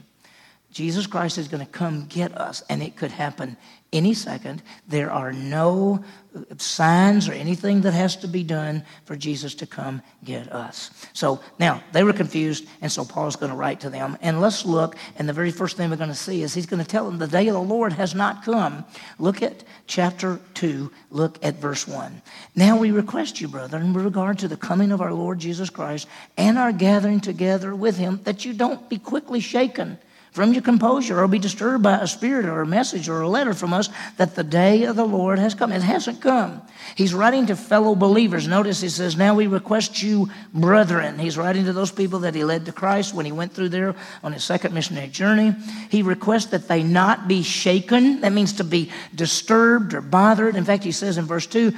Jesus 0.70 1.06
Christ 1.06 1.38
is 1.38 1.49
going 1.49 1.65
to 1.65 1.73
come 1.73 2.06
get 2.06 2.37
us, 2.37 2.62
and 2.69 2.82
it 2.82 2.94
could 2.94 3.11
happen 3.11 3.57
any 3.90 4.12
second. 4.12 4.62
There 4.87 5.11
are 5.11 5.33
no 5.33 6.04
uh, 6.37 6.40
signs 6.59 7.26
or 7.26 7.33
anything 7.33 7.81
that 7.83 7.95
has 7.95 8.16
to 8.16 8.28
be 8.28 8.45
done 8.45 8.85
for 9.07 9.16
Jesus 9.16 9.54
to 9.57 9.66
come 9.66 10.02
get 10.25 10.52
us. 10.52 10.90
So 11.14 11.40
now 11.59 11.83
they 11.93 12.04
were 12.04 12.12
confused, 12.12 12.66
and 12.83 12.93
so 12.93 13.02
Paul's 13.04 13.37
going 13.37 13.50
to 13.50 13.57
write 13.57 13.81
to 13.81 13.90
them. 13.90 14.19
And 14.21 14.43
let's 14.43 14.66
look, 14.66 14.97
and 15.16 15.26
the 15.26 15.33
very 15.33 15.50
first 15.50 15.78
thing 15.78 15.88
we're 15.88 15.97
going 15.97 16.11
to 16.11 16.14
see 16.14 16.43
is 16.43 16.52
he's 16.52 16.66
going 16.66 16.83
to 16.83 16.88
tell 16.88 17.07
them 17.07 17.19
the 17.19 17.26
day 17.26 17.49
of 17.49 17.54
the 17.54 17.62
Lord 17.62 17.95
has 17.95 18.14
not 18.14 18.45
come. 18.45 18.85
Look 19.19 19.43
at 19.43 19.64
chapter 19.87 20.38
2, 20.52 20.93
look 21.11 21.43
at 21.43 21.54
verse 21.57 21.88
1. 21.88 22.21
Now 22.57 22.76
we 22.76 22.90
request 22.90 23.40
you, 23.40 23.49
brethren, 23.49 23.95
with 23.95 24.04
regard 24.04 24.38
to 24.40 24.49
the 24.49 24.57
coming 24.57 24.93
of 24.93 25.00
our 25.00 25.14
Lord 25.14 25.38
Jesus 25.38 25.71
Christ 25.71 26.09
and 26.37 26.59
our 26.59 26.73
gathering 26.73 27.21
together 27.21 27.75
with 27.75 27.97
him, 27.97 28.21
that 28.25 28.45
you 28.45 28.52
don't 28.52 28.87
be 28.90 28.99
quickly 28.99 29.40
shaken 29.40 29.99
from 30.38 30.52
your 30.52 30.62
composure 30.62 31.21
or 31.21 31.26
be 31.26 31.40
disturbed 31.40 31.83
by 31.83 31.99
a 31.99 32.07
spirit 32.07 32.45
or 32.45 32.61
a 32.61 32.66
message 32.66 33.09
or 33.09 33.23
a 33.23 33.28
letter 33.28 33.52
from 33.52 33.73
us 33.73 33.88
that 34.18 34.37
the 34.37 34.45
day 34.45 34.85
of 34.85 34.95
the 34.95 35.04
Lord 35.04 35.37
has 35.37 35.52
come. 35.52 35.73
It 35.73 35.83
hasn't 35.83 36.21
come. 36.21 36.62
He's 36.95 37.12
writing 37.12 37.47
to 37.47 37.57
fellow 37.57 37.97
believers. 37.97 38.47
Notice 38.47 38.80
he 38.80 38.88
says, 38.88 39.16
Now 39.16 39.35
we 39.35 39.49
request 39.49 40.00
you, 40.00 40.30
brethren. 40.54 41.18
He's 41.18 41.37
writing 41.37 41.64
to 41.64 41.73
those 41.73 41.90
people 41.90 42.21
that 42.21 42.37
he 42.37 42.45
led 42.45 42.66
to 42.66 42.73
Christ 42.73 43.14
when 43.14 43.26
he 43.26 43.33
went 43.33 43.52
through 43.52 43.71
there 43.71 43.97
on 44.23 44.33
his 44.33 44.45
second 44.45 44.73
missionary 44.75 45.09
journey. 45.09 45.57
He 45.90 46.02
requests 46.02 46.47
that 46.52 46.68
they 46.68 46.85
not 46.85 47.26
be 47.26 47.42
shaken. 47.42 48.21
That 48.21 48.33
means 48.33 48.52
to 48.52 48.64
be 48.64 48.92
disturbed 49.12 49.92
or 49.92 50.00
bothered. 50.00 50.54
In 50.54 50.64
fact, 50.64 50.85
he 50.85 50.92
says 50.92 51.18
in 51.18 51.25
verse 51.25 51.49
2, 51.49 51.73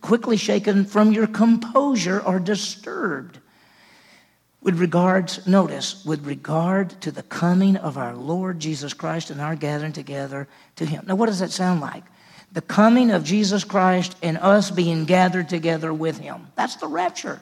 quickly 0.00 0.38
shaken 0.38 0.86
from 0.86 1.12
your 1.12 1.26
composure 1.26 2.20
or 2.20 2.40
disturbed. 2.40 3.40
With 4.66 4.80
regards, 4.80 5.46
notice, 5.46 6.04
with 6.04 6.26
regard 6.26 7.00
to 7.02 7.12
the 7.12 7.22
coming 7.22 7.76
of 7.76 7.96
our 7.96 8.16
Lord 8.16 8.58
Jesus 8.58 8.92
Christ 8.94 9.30
and 9.30 9.40
our 9.40 9.54
gathering 9.54 9.92
together 9.92 10.48
to 10.74 10.84
Him. 10.84 11.04
Now, 11.06 11.14
what 11.14 11.26
does 11.26 11.38
that 11.38 11.52
sound 11.52 11.80
like? 11.80 12.02
The 12.50 12.62
coming 12.62 13.12
of 13.12 13.22
Jesus 13.22 13.62
Christ 13.62 14.16
and 14.24 14.36
us 14.36 14.72
being 14.72 15.04
gathered 15.04 15.48
together 15.48 15.94
with 15.94 16.18
Him. 16.18 16.48
That's 16.56 16.74
the 16.74 16.88
rapture. 16.88 17.38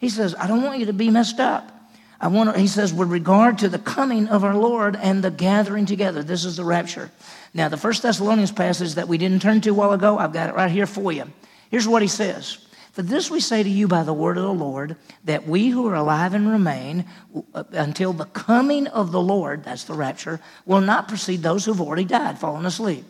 He 0.00 0.08
says, 0.08 0.34
I 0.34 0.46
don't 0.46 0.62
want 0.62 0.80
you 0.80 0.86
to 0.86 0.94
be 0.94 1.10
messed 1.10 1.40
up. 1.40 1.70
I 2.18 2.28
want 2.28 2.54
to, 2.54 2.58
he 2.58 2.68
says, 2.68 2.94
with 2.94 3.10
regard 3.10 3.58
to 3.58 3.68
the 3.68 3.78
coming 3.78 4.28
of 4.28 4.42
our 4.42 4.56
Lord 4.56 4.96
and 4.96 5.22
the 5.22 5.30
gathering 5.30 5.84
together. 5.84 6.22
This 6.22 6.46
is 6.46 6.56
the 6.56 6.64
rapture. 6.64 7.10
Now, 7.52 7.68
the 7.68 7.76
First 7.76 8.02
Thessalonians 8.02 8.50
passage 8.50 8.94
that 8.94 9.08
we 9.08 9.18
didn't 9.18 9.42
turn 9.42 9.60
to 9.60 9.70
a 9.72 9.74
while 9.74 9.92
ago, 9.92 10.16
I've 10.16 10.32
got 10.32 10.48
it 10.48 10.54
right 10.54 10.70
here 10.70 10.86
for 10.86 11.12
you. 11.12 11.30
Here's 11.70 11.86
what 11.86 12.00
he 12.00 12.08
says. 12.08 12.66
For 12.92 13.02
this 13.02 13.30
we 13.30 13.40
say 13.40 13.62
to 13.62 13.68
you 13.70 13.88
by 13.88 14.02
the 14.02 14.12
word 14.12 14.36
of 14.36 14.44
the 14.44 14.52
Lord, 14.52 14.96
that 15.24 15.46
we 15.46 15.70
who 15.70 15.86
are 15.88 15.94
alive 15.94 16.34
and 16.34 16.48
remain 16.48 17.06
uh, 17.54 17.64
until 17.72 18.12
the 18.12 18.26
coming 18.26 18.86
of 18.86 19.12
the 19.12 19.20
Lord, 19.20 19.64
that's 19.64 19.84
the 19.84 19.94
rapture, 19.94 20.40
will 20.66 20.82
not 20.82 21.08
precede 21.08 21.42
those 21.42 21.64
who've 21.64 21.80
already 21.80 22.04
died, 22.04 22.38
fallen 22.38 22.66
asleep. 22.66 23.04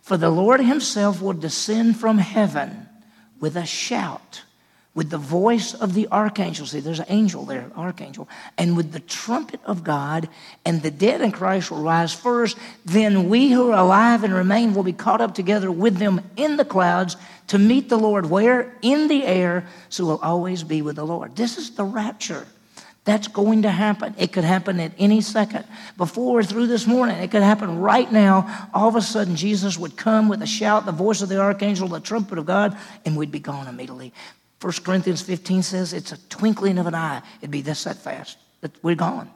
For 0.00 0.16
the 0.16 0.30
Lord 0.30 0.60
himself 0.60 1.20
will 1.20 1.34
descend 1.34 1.98
from 1.98 2.18
heaven 2.18 2.88
with 3.38 3.54
a 3.54 3.66
shout 3.66 4.42
with 4.94 5.08
the 5.08 5.18
voice 5.18 5.72
of 5.74 5.94
the 5.94 6.06
archangel. 6.08 6.66
See, 6.66 6.80
there's 6.80 7.00
an 7.00 7.06
angel 7.08 7.44
there, 7.44 7.70
archangel. 7.76 8.28
And 8.58 8.76
with 8.76 8.92
the 8.92 9.00
trumpet 9.00 9.60
of 9.64 9.82
God, 9.82 10.28
and 10.66 10.82
the 10.82 10.90
dead 10.90 11.22
in 11.22 11.32
Christ 11.32 11.70
will 11.70 11.82
rise 11.82 12.12
first. 12.12 12.58
Then 12.84 13.28
we 13.28 13.50
who 13.50 13.70
are 13.70 13.78
alive 13.78 14.22
and 14.22 14.34
remain 14.34 14.74
will 14.74 14.82
be 14.82 14.92
caught 14.92 15.22
up 15.22 15.34
together 15.34 15.70
with 15.70 15.96
them 15.96 16.20
in 16.36 16.56
the 16.58 16.64
clouds 16.64 17.16
to 17.48 17.58
meet 17.58 17.88
the 17.88 17.98
Lord. 17.98 18.26
Where? 18.26 18.76
In 18.82 19.08
the 19.08 19.24
air. 19.24 19.66
So 19.88 20.04
we'll 20.04 20.18
always 20.18 20.62
be 20.62 20.82
with 20.82 20.96
the 20.96 21.06
Lord. 21.06 21.36
This 21.36 21.56
is 21.56 21.70
the 21.70 21.84
rapture. 21.84 22.46
That's 23.04 23.26
going 23.26 23.62
to 23.62 23.70
happen. 23.70 24.14
It 24.16 24.32
could 24.32 24.44
happen 24.44 24.78
at 24.78 24.92
any 24.96 25.22
second. 25.22 25.64
Before 25.96 26.38
or 26.38 26.44
through 26.44 26.68
this 26.68 26.86
morning, 26.86 27.16
it 27.16 27.32
could 27.32 27.42
happen 27.42 27.80
right 27.80 28.10
now. 28.12 28.68
All 28.72 28.88
of 28.88 28.94
a 28.94 29.00
sudden, 29.00 29.34
Jesus 29.34 29.76
would 29.76 29.96
come 29.96 30.28
with 30.28 30.40
a 30.40 30.46
shout, 30.46 30.86
the 30.86 30.92
voice 30.92 31.20
of 31.20 31.28
the 31.28 31.40
archangel, 31.40 31.88
the 31.88 31.98
trumpet 31.98 32.38
of 32.38 32.46
God, 32.46 32.76
and 33.04 33.16
we'd 33.16 33.32
be 33.32 33.40
gone 33.40 33.66
immediately. 33.66 34.12
1 34.62 34.72
Corinthians 34.84 35.22
15 35.22 35.62
says 35.62 35.92
it's 35.92 36.12
a 36.12 36.28
twinkling 36.28 36.78
of 36.78 36.86
an 36.86 36.94
eye. 36.94 37.20
It'd 37.40 37.50
be 37.50 37.62
this 37.62 37.84
that 37.84 37.96
fast. 37.96 38.38
That 38.60 38.72
we're 38.82 38.94
gone. 38.94 39.28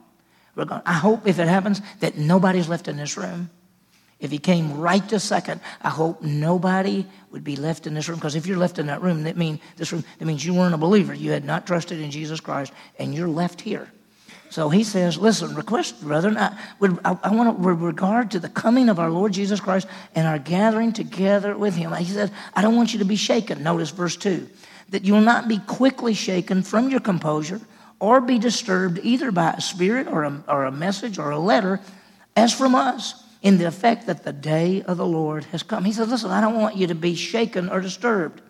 We're 0.54 0.66
gone. 0.66 0.83
I 0.87 0.92
hope 0.92 1.26
if 1.26 1.38
it 1.40 1.49
happens 1.49 1.83
that 2.00 2.16
nobody's 2.16 2.68
left 2.68 2.87
in 2.87 2.97
this 2.97 3.16
room. 3.16 3.50
If 4.18 4.30
he 4.30 4.38
came 4.38 4.78
right 4.78 5.06
this 5.09 5.25
second, 5.25 5.61
I 5.83 5.90
hope 5.90 6.23
nobody 6.23 7.04
would 7.33 7.45
be 7.45 7.56
left 7.56 7.87
in 7.87 7.92
this 7.92 8.09
room. 8.09 8.18
Because 8.18 8.35
if 8.35 8.47
you're 8.47 8.56
left 8.56 8.78
in 8.78 8.87
that 8.87 9.02
room, 9.02 9.25
that 9.25 9.37
mean 9.37 9.61
this 9.76 9.92
room 9.92 10.04
that 10.18 10.25
means 10.25 10.47
you 10.47 10.54
weren't 10.54 10.75
a 10.75 10.78
believer. 10.78 11.12
You 11.12 11.33
had 11.33 11.45
not 11.45 11.66
trusted 11.66 12.00
in 12.00 12.11
Jesus 12.11 12.40
Christ, 12.40 12.73
and 12.99 13.14
you're 13.14 13.28
left 13.28 13.61
here. 13.61 13.90
So 14.49 14.68
he 14.68 14.85
says, 14.85 15.18
listen, 15.18 15.54
request, 15.54 16.00
brethren, 16.00 16.37
I, 16.38 16.56
I, 17.04 17.18
I 17.25 17.35
want 17.35 17.56
to, 17.56 17.62
with 17.62 17.80
regard 17.80 18.30
to 18.30 18.38
the 18.38 18.49
coming 18.49 18.88
of 18.88 18.99
our 19.00 19.11
Lord 19.11 19.33
Jesus 19.33 19.61
Christ 19.61 19.88
and 20.14 20.26
our 20.26 20.38
gathering 20.38 20.92
together 20.92 21.59
with 21.59 21.75
him. 21.75 21.92
He 21.95 22.04
said, 22.04 22.30
I 22.54 22.62
don't 22.62 22.76
want 22.76 22.92
you 22.92 23.00
to 23.00 23.04
be 23.04 23.16
shaken. 23.16 23.64
Notice 23.64 23.90
verse 23.90 24.16
2 24.16 24.49
that 24.90 25.05
you'll 25.05 25.21
not 25.21 25.49
be 25.49 25.59
quickly 25.59 26.14
shaken 26.14 26.62
from 26.62 26.90
your 26.90 27.00
composure 27.00 27.61
or 27.99 28.21
be 28.21 28.38
disturbed 28.38 29.00
either 29.02 29.33
by 29.33 29.52
a 29.52 29.61
spirit 29.61 30.07
or 30.07 30.25
a, 30.25 30.45
or 30.49 30.64
a 30.64 30.73
message 30.73 31.19
or 31.19 31.31
a 31.31 31.38
letter 31.38 31.81
as 32.37 32.52
from 32.52 32.75
us 32.75 33.25
in 33.43 33.59
the 33.59 33.64
effect 33.64 34.07
that 34.07 34.25
the 34.25 34.33
day 34.33 34.83
of 34.83 34.97
the 34.97 35.07
Lord 35.07 35.45
has 35.45 35.62
come. 35.62 35.85
He 35.85 35.93
says, 35.93 36.09
Listen, 36.09 36.31
I 36.31 36.40
don't 36.40 36.61
want 36.61 36.76
you 36.76 36.88
to 36.88 36.95
be 36.95 37.14
shaken 37.14 37.69
or 37.69 37.81
disturbed. 37.81 38.43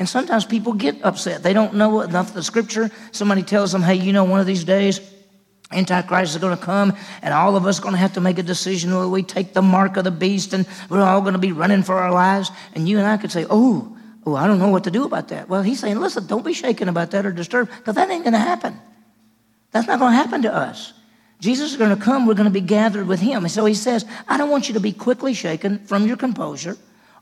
And 0.00 0.08
sometimes 0.08 0.46
people 0.46 0.72
get 0.72 1.04
upset. 1.04 1.42
They 1.42 1.52
don't 1.52 1.74
know 1.74 2.00
enough 2.00 2.28
of 2.28 2.34
the 2.34 2.42
scripture. 2.42 2.90
Somebody 3.12 3.42
tells 3.42 3.70
them, 3.70 3.82
hey, 3.82 3.96
you 3.96 4.14
know, 4.14 4.24
one 4.24 4.40
of 4.40 4.46
these 4.46 4.64
days, 4.64 4.98
Antichrist 5.70 6.34
is 6.34 6.40
going 6.40 6.56
to 6.56 6.62
come, 6.62 6.96
and 7.20 7.34
all 7.34 7.54
of 7.54 7.66
us 7.66 7.78
are 7.78 7.82
going 7.82 7.92
to 7.92 8.00
have 8.00 8.14
to 8.14 8.20
make 8.22 8.38
a 8.38 8.42
decision 8.42 8.94
whether 8.94 9.08
we 9.08 9.22
take 9.22 9.52
the 9.52 9.60
mark 9.60 9.98
of 9.98 10.04
the 10.04 10.10
beast, 10.10 10.54
and 10.54 10.66
we're 10.88 11.02
all 11.02 11.20
going 11.20 11.34
to 11.34 11.38
be 11.38 11.52
running 11.52 11.82
for 11.82 11.96
our 11.96 12.12
lives. 12.12 12.50
And 12.74 12.88
you 12.88 12.98
and 12.98 13.06
I 13.06 13.18
could 13.18 13.30
say, 13.30 13.44
oh, 13.50 13.94
Oh, 14.26 14.34
I 14.34 14.46
don't 14.46 14.58
know 14.58 14.68
what 14.68 14.84
to 14.84 14.90
do 14.90 15.04
about 15.04 15.28
that. 15.28 15.48
Well, 15.48 15.62
he's 15.62 15.80
saying, 15.80 15.98
listen, 15.98 16.26
don't 16.26 16.44
be 16.44 16.52
shaken 16.52 16.88
about 16.88 17.10
that 17.12 17.24
or 17.24 17.32
disturbed 17.32 17.70
because 17.70 17.94
that 17.94 18.10
ain't 18.10 18.24
going 18.24 18.34
to 18.34 18.38
happen. 18.38 18.78
That's 19.70 19.86
not 19.86 19.98
going 19.98 20.12
to 20.12 20.16
happen 20.16 20.42
to 20.42 20.54
us. 20.54 20.92
Jesus 21.40 21.70
is 21.70 21.78
going 21.78 21.96
to 21.96 22.02
come. 22.02 22.26
We're 22.26 22.34
going 22.34 22.44
to 22.44 22.50
be 22.50 22.60
gathered 22.60 23.06
with 23.06 23.20
him. 23.20 23.44
And 23.44 23.50
so 23.50 23.64
he 23.64 23.72
says, 23.72 24.04
I 24.28 24.36
don't 24.36 24.50
want 24.50 24.68
you 24.68 24.74
to 24.74 24.80
be 24.80 24.92
quickly 24.92 25.32
shaken 25.32 25.78
from 25.86 26.06
your 26.06 26.18
composure 26.18 26.76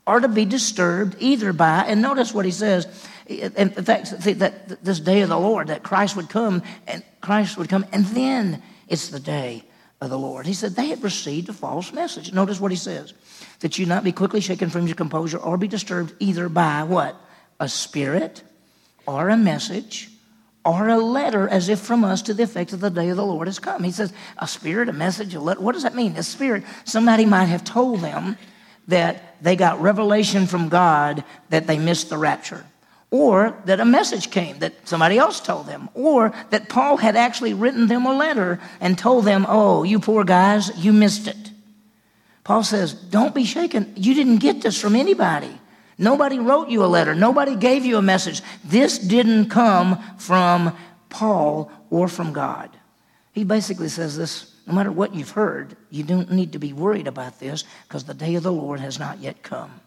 or 0.07 0.19
to 0.19 0.29
be 0.29 0.45
disturbed 0.45 1.17
either 1.21 1.53
by, 1.53 1.85
and 1.87 2.01
notice 2.01 2.33
what 2.33 2.47
he 2.47 2.51
says. 2.51 2.87
In 3.27 3.69
fact, 3.71 4.11
that 4.39 4.83
this 4.83 5.01
day 5.01 5.21
of 5.21 5.29
the 5.29 5.39
Lord, 5.39 5.69
that 5.69 5.83
Christ 5.83 6.17
would 6.17 6.31
come 6.31 6.63
and 6.87 7.05
Christ 7.21 7.59
would 7.59 7.69
come, 7.69 7.85
and 7.93 8.07
then 8.07 8.63
it's 8.89 9.09
the 9.09 9.21
day 9.21 9.65
of 10.01 10.11
the 10.11 10.19
Lord. 10.19 10.47
He 10.47 10.55
said 10.55 10.75
they 10.75 10.89
had 10.89 11.03
received 11.03 11.49
a 11.49 11.53
false 11.53 11.93
message. 11.93 12.33
Notice 12.33 12.61
what 12.61 12.71
he 12.71 12.77
says 12.77 13.15
that 13.61 13.79
you 13.79 13.87
not 13.87 14.05
be 14.05 14.13
quickly 14.13 14.41
shaken 14.41 14.71
from 14.71 14.87
your 14.87 14.97
composure 14.97 15.39
or 15.39 15.57
be 15.57 15.69
disturbed 15.69 16.15
either 16.21 16.49
by 16.49 16.85
what? 16.85 17.17
A 17.61 17.69
spirit 17.69 18.43
or 19.07 19.29
a 19.29 19.37
message 19.37 20.11
or 20.65 20.89
a 20.89 20.99
letter 20.99 21.49
as 21.49 21.69
if 21.69 21.81
from 21.81 22.05
us 22.05 22.23
to 22.23 22.35
the 22.35 22.43
effect 22.43 22.71
that 22.71 22.77
the 22.77 22.91
day 22.91 23.09
of 23.09 23.17
the 23.17 23.25
Lord 23.25 23.49
has 23.49 23.59
come. 23.59 23.83
He 23.83 23.91
says, 23.91 24.13
a 24.37 24.47
spirit, 24.47 24.89
a 24.89 24.93
message, 24.93 25.35
a 25.35 25.41
letter. 25.41 25.61
What 25.61 25.73
does 25.73 25.83
that 25.83 25.95
mean? 25.95 26.17
A 26.17 26.23
spirit, 26.23 26.63
somebody 26.85 27.25
might 27.25 27.47
have 27.47 27.65
told 27.65 28.01
them 28.01 28.37
that 28.87 29.37
they 29.43 29.57
got 29.57 29.81
revelation 29.81 30.47
from 30.47 30.69
God 30.69 31.25
that 31.51 31.67
they 31.67 31.79
missed 31.79 32.11
the 32.11 32.19
rapture. 32.19 32.65
Or 33.11 33.57
that 33.65 33.81
a 33.81 33.85
message 33.87 34.31
came 34.31 34.59
that 34.59 34.87
somebody 34.87 35.17
else 35.17 35.41
told 35.41 35.67
them. 35.67 35.89
Or 35.95 36.35
that 36.51 36.69
Paul 36.69 36.99
had 36.99 37.17
actually 37.17 37.55
written 37.55 37.87
them 37.87 38.05
a 38.05 38.15
letter 38.15 38.61
and 38.81 38.99
told 38.99 39.25
them, 39.25 39.47
oh, 39.49 39.83
you 39.83 39.99
poor 39.99 40.25
guys, 40.25 40.71
you 40.77 40.93
missed 40.93 41.27
it. 41.27 41.51
Paul 42.49 42.63
says, 42.63 42.95
Don't 42.95 43.35
be 43.35 43.45
shaken. 43.45 43.93
You 43.95 44.15
didn't 44.15 44.39
get 44.39 44.63
this 44.63 44.81
from 44.81 44.97
anybody. 44.97 45.59
Nobody 45.99 46.39
wrote 46.39 46.71
you 46.71 46.83
a 46.83 46.87
letter. 46.87 47.15
Nobody 47.15 47.57
gave 47.57 47.85
you 47.85 47.99
a 47.99 48.03
message. 48.03 48.41
This 48.65 48.99
didn't 48.99 49.51
come 49.51 50.03
from 50.17 50.75
Paul 51.11 51.71
or 51.91 52.09
from 52.09 52.33
God. 52.33 52.71
He 53.33 53.45
basically 53.45 53.89
says 53.89 54.17
this 54.17 54.55
no 54.67 54.73
matter 54.73 54.91
what 54.91 55.15
you've 55.15 55.31
heard, 55.31 55.77
you 55.91 56.05
don't 56.05 56.31
need 56.31 56.53
to 56.53 56.59
be 56.59 56.73
worried 56.73 57.07
about 57.07 57.39
this 57.39 57.65
because 57.87 58.05
the 58.05 58.15
day 58.15 58.35
of 58.35 58.43
the 58.43 58.53
Lord 58.53 58.81
has 58.81 58.99
not 58.99 59.19
yet 59.19 59.43
come. 59.43 59.81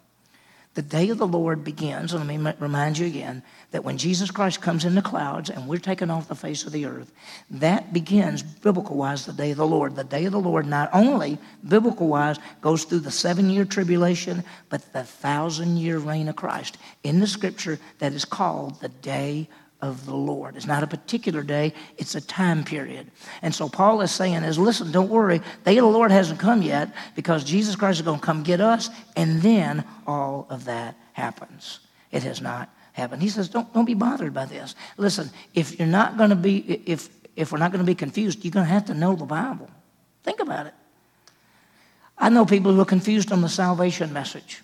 The 0.74 0.82
day 0.82 1.10
of 1.10 1.18
the 1.18 1.28
Lord 1.28 1.66
begins, 1.66 2.14
and 2.14 2.26
let 2.26 2.40
me 2.40 2.54
remind 2.60 2.98
you 2.98 3.06
again 3.06 3.44
that 3.72 3.84
when 3.84 3.98
Jesus 3.98 4.32
Christ 4.32 4.62
comes 4.62 4.86
in 4.86 4.96
the 4.96 5.02
clouds 5.02 5.50
and 5.50 5.68
we're 5.68 5.80
taken 5.80 6.10
off 6.10 6.30
the 6.30 6.36
face 6.36 6.64
of 6.66 6.72
the 6.72 6.86
earth, 6.86 7.12
that 7.50 7.92
begins, 7.92 8.42
biblical 8.42 8.96
wise, 8.96 9.26
the 9.26 9.34
day 9.34 9.52
of 9.52 9.58
the 9.58 9.68
Lord. 9.68 9.98
The 9.98 10.06
day 10.06 10.24
of 10.24 10.32
the 10.32 10.40
Lord, 10.40 10.66
not 10.66 10.90
only 10.94 11.40
biblical 11.68 12.08
wise, 12.08 12.38
goes 12.62 12.86
through 12.86 13.00
the 13.00 13.12
seven 13.12 13.50
year 13.50 13.66
tribulation, 13.66 14.46
but 14.70 14.94
the 14.94 15.04
thousand 15.04 15.76
year 15.76 15.98
reign 15.98 16.30
of 16.30 16.38
Christ. 16.38 16.78
In 17.04 17.20
the 17.20 17.28
scripture, 17.28 17.78
that 18.00 18.14
is 18.14 18.24
called 18.24 18.80
the 18.80 18.90
day 18.90 19.50
of 19.82 20.06
the 20.06 20.16
Lord. 20.16 20.56
It's 20.56 20.68
not 20.68 20.84
a 20.84 20.88
particular 20.88 21.44
day, 21.44 21.74
it's 21.98 22.16
a 22.16 22.22
time 22.22 22.64
period. 22.64 23.12
And 23.42 23.54
so 23.54 23.68
Paul 23.68 24.02
is 24.02 24.12
saying 24.12 24.44
is 24.44 24.58
listen, 24.58 24.92
don't 24.92 25.10
worry, 25.10 25.40
the 25.40 25.72
day 25.72 25.78
of 25.78 25.84
the 25.84 25.92
Lord 25.92 26.12
hasn't 26.12 26.40
come 26.40 26.62
yet 26.62 26.94
because 27.16 27.44
Jesus 27.44 27.76
Christ 27.76 28.00
is 28.00 28.06
going 28.06 28.20
to 28.20 28.26
come 28.26 28.44
get 28.44 28.62
us, 28.62 28.90
and 29.16 29.42
then 29.42 29.84
all 30.06 30.48
of 30.50 30.66
that 30.66 30.96
happens. 31.14 31.80
It 32.12 32.24
has 32.24 32.42
not 32.42 32.70
happened. 32.94 33.22
He 33.22 33.30
says, 33.30 33.50
don't, 33.50 33.74
don't 33.74 33.86
be 33.86 33.94
bothered 33.94 34.34
by 34.34 34.46
this. 34.46 34.76
Listen, 34.98 35.30
if 35.54 35.80
you're 35.80 35.88
not 35.88 36.18
going 36.18 36.30
to 36.30 36.36
be, 36.36 36.60
if 36.86 37.10
if 37.36 37.52
we're 37.52 37.60
not 37.60 37.72
going 37.72 37.84
to 37.84 37.90
be 37.90 37.96
confused, 37.96 38.44
you're 38.44 38.52
going 38.52 38.66
to 38.66 38.72
have 38.72 38.86
to 38.86 38.94
know 38.94 39.16
the 39.16 39.26
Bible. 39.26 39.70
Think 40.24 40.40
about 40.40 40.68
it. 40.68 40.74
I 42.18 42.30
know 42.30 42.46
people 42.46 42.74
who 42.74 42.82
are 42.82 42.86
confused 42.86 43.32
on 43.32 43.42
the 43.42 43.50
salvation 43.50 44.14
message. 44.14 44.62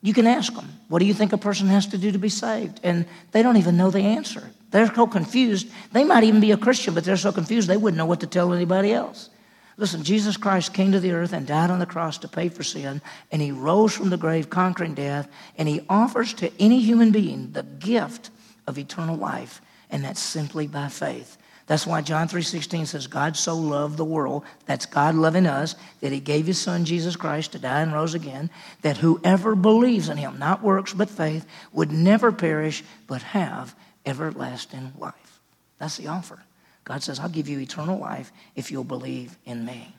You 0.00 0.14
can 0.14 0.26
ask 0.26 0.54
them, 0.54 0.68
what 0.88 1.00
do 1.00 1.06
you 1.06 1.14
think 1.14 1.32
a 1.32 1.38
person 1.38 1.66
has 1.68 1.86
to 1.88 1.98
do 1.98 2.12
to 2.12 2.18
be 2.18 2.28
saved? 2.28 2.80
And 2.82 3.04
they 3.32 3.42
don't 3.42 3.56
even 3.56 3.76
know 3.76 3.90
the 3.90 4.00
answer. 4.00 4.50
They're 4.70 4.94
so 4.94 5.06
confused. 5.06 5.68
They 5.92 6.04
might 6.04 6.24
even 6.24 6.40
be 6.40 6.52
a 6.52 6.56
Christian, 6.56 6.94
but 6.94 7.04
they're 7.04 7.16
so 7.16 7.32
confused 7.32 7.68
they 7.68 7.76
wouldn't 7.76 7.98
know 7.98 8.06
what 8.06 8.20
to 8.20 8.26
tell 8.26 8.52
anybody 8.52 8.92
else. 8.92 9.30
Listen, 9.76 10.02
Jesus 10.02 10.36
Christ 10.36 10.74
came 10.74 10.92
to 10.92 11.00
the 11.00 11.12
earth 11.12 11.32
and 11.32 11.46
died 11.46 11.70
on 11.70 11.78
the 11.78 11.86
cross 11.86 12.18
to 12.18 12.28
pay 12.28 12.48
for 12.48 12.64
sin, 12.64 13.00
and 13.30 13.40
he 13.40 13.52
rose 13.52 13.94
from 13.94 14.10
the 14.10 14.16
grave, 14.16 14.50
conquering 14.50 14.94
death, 14.94 15.28
and 15.56 15.68
he 15.68 15.82
offers 15.88 16.34
to 16.34 16.50
any 16.60 16.80
human 16.80 17.12
being 17.12 17.52
the 17.52 17.62
gift 17.62 18.30
of 18.66 18.76
eternal 18.76 19.16
life, 19.16 19.62
and 19.88 20.04
that's 20.04 20.20
simply 20.20 20.66
by 20.66 20.88
faith. 20.88 21.38
That's 21.68 21.86
why 21.86 22.00
John 22.00 22.28
3:16 22.28 22.86
says 22.86 23.06
God 23.06 23.36
so 23.36 23.54
loved 23.54 23.98
the 23.98 24.04
world, 24.04 24.42
that's 24.64 24.86
God 24.86 25.14
loving 25.14 25.46
us, 25.46 25.76
that 26.00 26.12
he 26.12 26.18
gave 26.18 26.46
his 26.46 26.58
son 26.58 26.86
Jesus 26.86 27.14
Christ 27.14 27.52
to 27.52 27.58
die 27.58 27.82
and 27.82 27.92
rose 27.92 28.14
again, 28.14 28.50
that 28.80 28.96
whoever 28.96 29.54
believes 29.54 30.08
in 30.08 30.16
him, 30.16 30.38
not 30.38 30.62
works 30.62 30.94
but 30.94 31.10
faith, 31.10 31.46
would 31.72 31.92
never 31.92 32.32
perish 32.32 32.82
but 33.06 33.22
have 33.22 33.76
everlasting 34.06 34.94
life. 34.98 35.40
That's 35.78 35.98
the 35.98 36.08
offer. 36.08 36.42
God 36.84 37.02
says, 37.02 37.20
I'll 37.20 37.28
give 37.28 37.50
you 37.50 37.58
eternal 37.58 37.98
life 37.98 38.32
if 38.56 38.72
you'll 38.72 38.82
believe 38.82 39.36
in 39.44 39.66
me. 39.66 39.94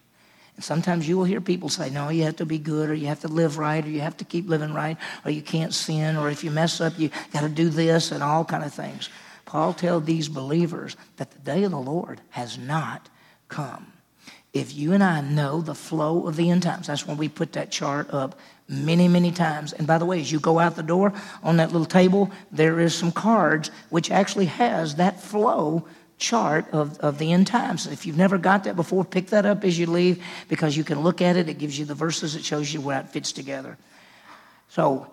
And 0.56 0.64
sometimes 0.64 1.08
you 1.08 1.18
will 1.18 1.24
hear 1.24 1.40
people 1.40 1.70
say, 1.70 1.92
no, 1.92 2.10
you 2.10 2.24
have 2.24 2.38
to 2.38 2.48
be 2.48 2.58
good, 2.58 2.90
or 2.90 2.96
you 2.96 3.08
have 3.08 3.22
to 3.22 3.28
live 3.28 3.60
right, 3.60 3.86
or 3.86 3.90
you 3.90 4.02
have 4.02 4.18
to 4.18 4.26
keep 4.26 4.50
living 4.50 4.74
right, 4.74 4.98
or 5.24 5.30
you 5.30 5.44
can't 5.44 5.74
sin, 5.74 6.18
or 6.18 6.32
if 6.32 6.44
you 6.44 6.50
mess 6.50 6.82
up, 6.82 6.98
you 6.98 7.12
got 7.32 7.42
to 7.42 7.50
do 7.50 7.70
this, 7.70 8.12
and 8.12 8.24
all 8.24 8.44
kind 8.44 8.64
of 8.64 8.74
things. 8.74 9.08
Paul 9.50 9.74
tells 9.74 10.06
these 10.06 10.30
believers 10.30 10.96
that 11.18 11.32
the 11.32 11.40
day 11.40 11.64
of 11.64 11.72
the 11.72 11.80
Lord 11.80 12.22
has 12.30 12.60
not 12.60 13.10
come. 13.48 13.94
If 14.54 14.76
you 14.76 14.94
and 14.94 15.04
I 15.04 15.22
know 15.22 15.62
the 15.62 15.74
flow 15.74 16.28
of 16.28 16.36
the 16.36 16.52
end 16.52 16.62
times, 16.62 16.86
that's 16.86 17.08
when 17.08 17.18
we 17.18 17.30
put 17.30 17.54
that 17.54 17.72
chart 17.72 18.14
up 18.14 18.40
many, 18.68 19.08
many 19.08 19.32
times. 19.32 19.74
And 19.74 19.88
by 19.88 19.98
the 19.98 20.06
way, 20.06 20.20
as 20.20 20.32
you 20.32 20.40
go 20.40 20.60
out 20.60 20.76
the 20.76 20.84
door 20.84 21.14
on 21.42 21.58
that 21.58 21.72
little 21.72 21.88
table, 21.88 22.30
there 22.52 22.80
is 22.80 22.94
some 22.94 23.12
cards 23.12 23.72
which 23.90 24.12
actually 24.12 24.46
has 24.46 24.96
that 24.96 25.20
flow 25.20 25.88
chart 26.20 26.68
of, 26.72 27.00
of 27.00 27.18
the 27.18 27.34
end 27.34 27.48
times. 27.48 27.88
If 27.88 28.06
you've 28.06 28.18
never 28.18 28.38
got 28.38 28.66
that 28.66 28.76
before, 28.76 29.04
pick 29.04 29.30
that 29.30 29.48
up 29.48 29.64
as 29.64 29.80
you 29.80 29.88
leave 29.88 30.24
because 30.48 30.78
you 30.78 30.84
can 30.84 31.00
look 31.00 31.24
at 31.24 31.38
it. 31.38 31.50
It 31.50 31.58
gives 31.58 31.80
you 31.80 31.86
the 31.86 31.96
verses, 31.96 32.36
it 32.36 32.44
shows 32.44 32.72
you 32.72 32.82
where 32.82 33.00
it 33.00 33.10
fits 33.10 33.32
together. 33.32 33.80
So 34.68 35.12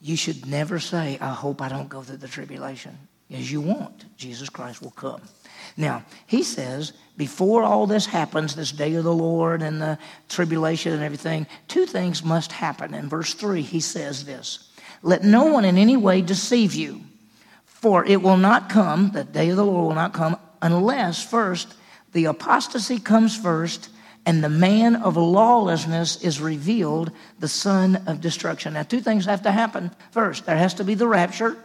you 0.00 0.16
should 0.16 0.44
never 0.44 0.80
say, 0.80 1.18
I 1.20 1.32
hope 1.32 1.62
I 1.62 1.68
don't 1.68 1.88
go 1.88 2.02
through 2.02 2.16
the 2.16 2.26
tribulation. 2.26 2.98
As 3.30 3.50
you 3.50 3.60
won't. 3.60 4.04
Jesus 4.16 4.48
Christ 4.48 4.82
will 4.82 4.92
come. 4.92 5.20
Now, 5.76 6.04
he 6.26 6.42
says, 6.42 6.92
before 7.16 7.62
all 7.62 7.86
this 7.86 8.06
happens, 8.06 8.54
this 8.54 8.72
day 8.72 8.94
of 8.94 9.04
the 9.04 9.12
Lord 9.12 9.62
and 9.62 9.80
the 9.80 9.98
tribulation 10.28 10.92
and 10.92 11.02
everything, 11.02 11.46
two 11.66 11.86
things 11.86 12.22
must 12.22 12.52
happen. 12.52 12.94
In 12.94 13.08
verse 13.08 13.34
3, 13.34 13.62
he 13.62 13.80
says 13.80 14.24
this 14.24 14.70
Let 15.02 15.24
no 15.24 15.46
one 15.46 15.64
in 15.64 15.76
any 15.76 15.96
way 15.96 16.22
deceive 16.22 16.74
you, 16.74 17.00
for 17.64 18.04
it 18.04 18.22
will 18.22 18.36
not 18.36 18.68
come, 18.68 19.10
the 19.10 19.24
day 19.24 19.50
of 19.50 19.56
the 19.56 19.64
Lord 19.64 19.88
will 19.88 19.94
not 19.94 20.12
come, 20.12 20.38
unless 20.62 21.22
first 21.22 21.74
the 22.12 22.26
apostasy 22.26 22.98
comes 22.98 23.36
first 23.36 23.90
and 24.24 24.42
the 24.42 24.48
man 24.48 24.96
of 24.96 25.16
lawlessness 25.16 26.22
is 26.22 26.40
revealed, 26.40 27.12
the 27.38 27.48
son 27.48 28.02
of 28.06 28.20
destruction. 28.20 28.74
Now, 28.74 28.82
two 28.82 29.00
things 29.00 29.24
have 29.24 29.42
to 29.42 29.52
happen. 29.52 29.92
First, 30.10 30.46
there 30.46 30.56
has 30.56 30.74
to 30.74 30.84
be 30.84 30.94
the 30.94 31.06
rapture. 31.06 31.56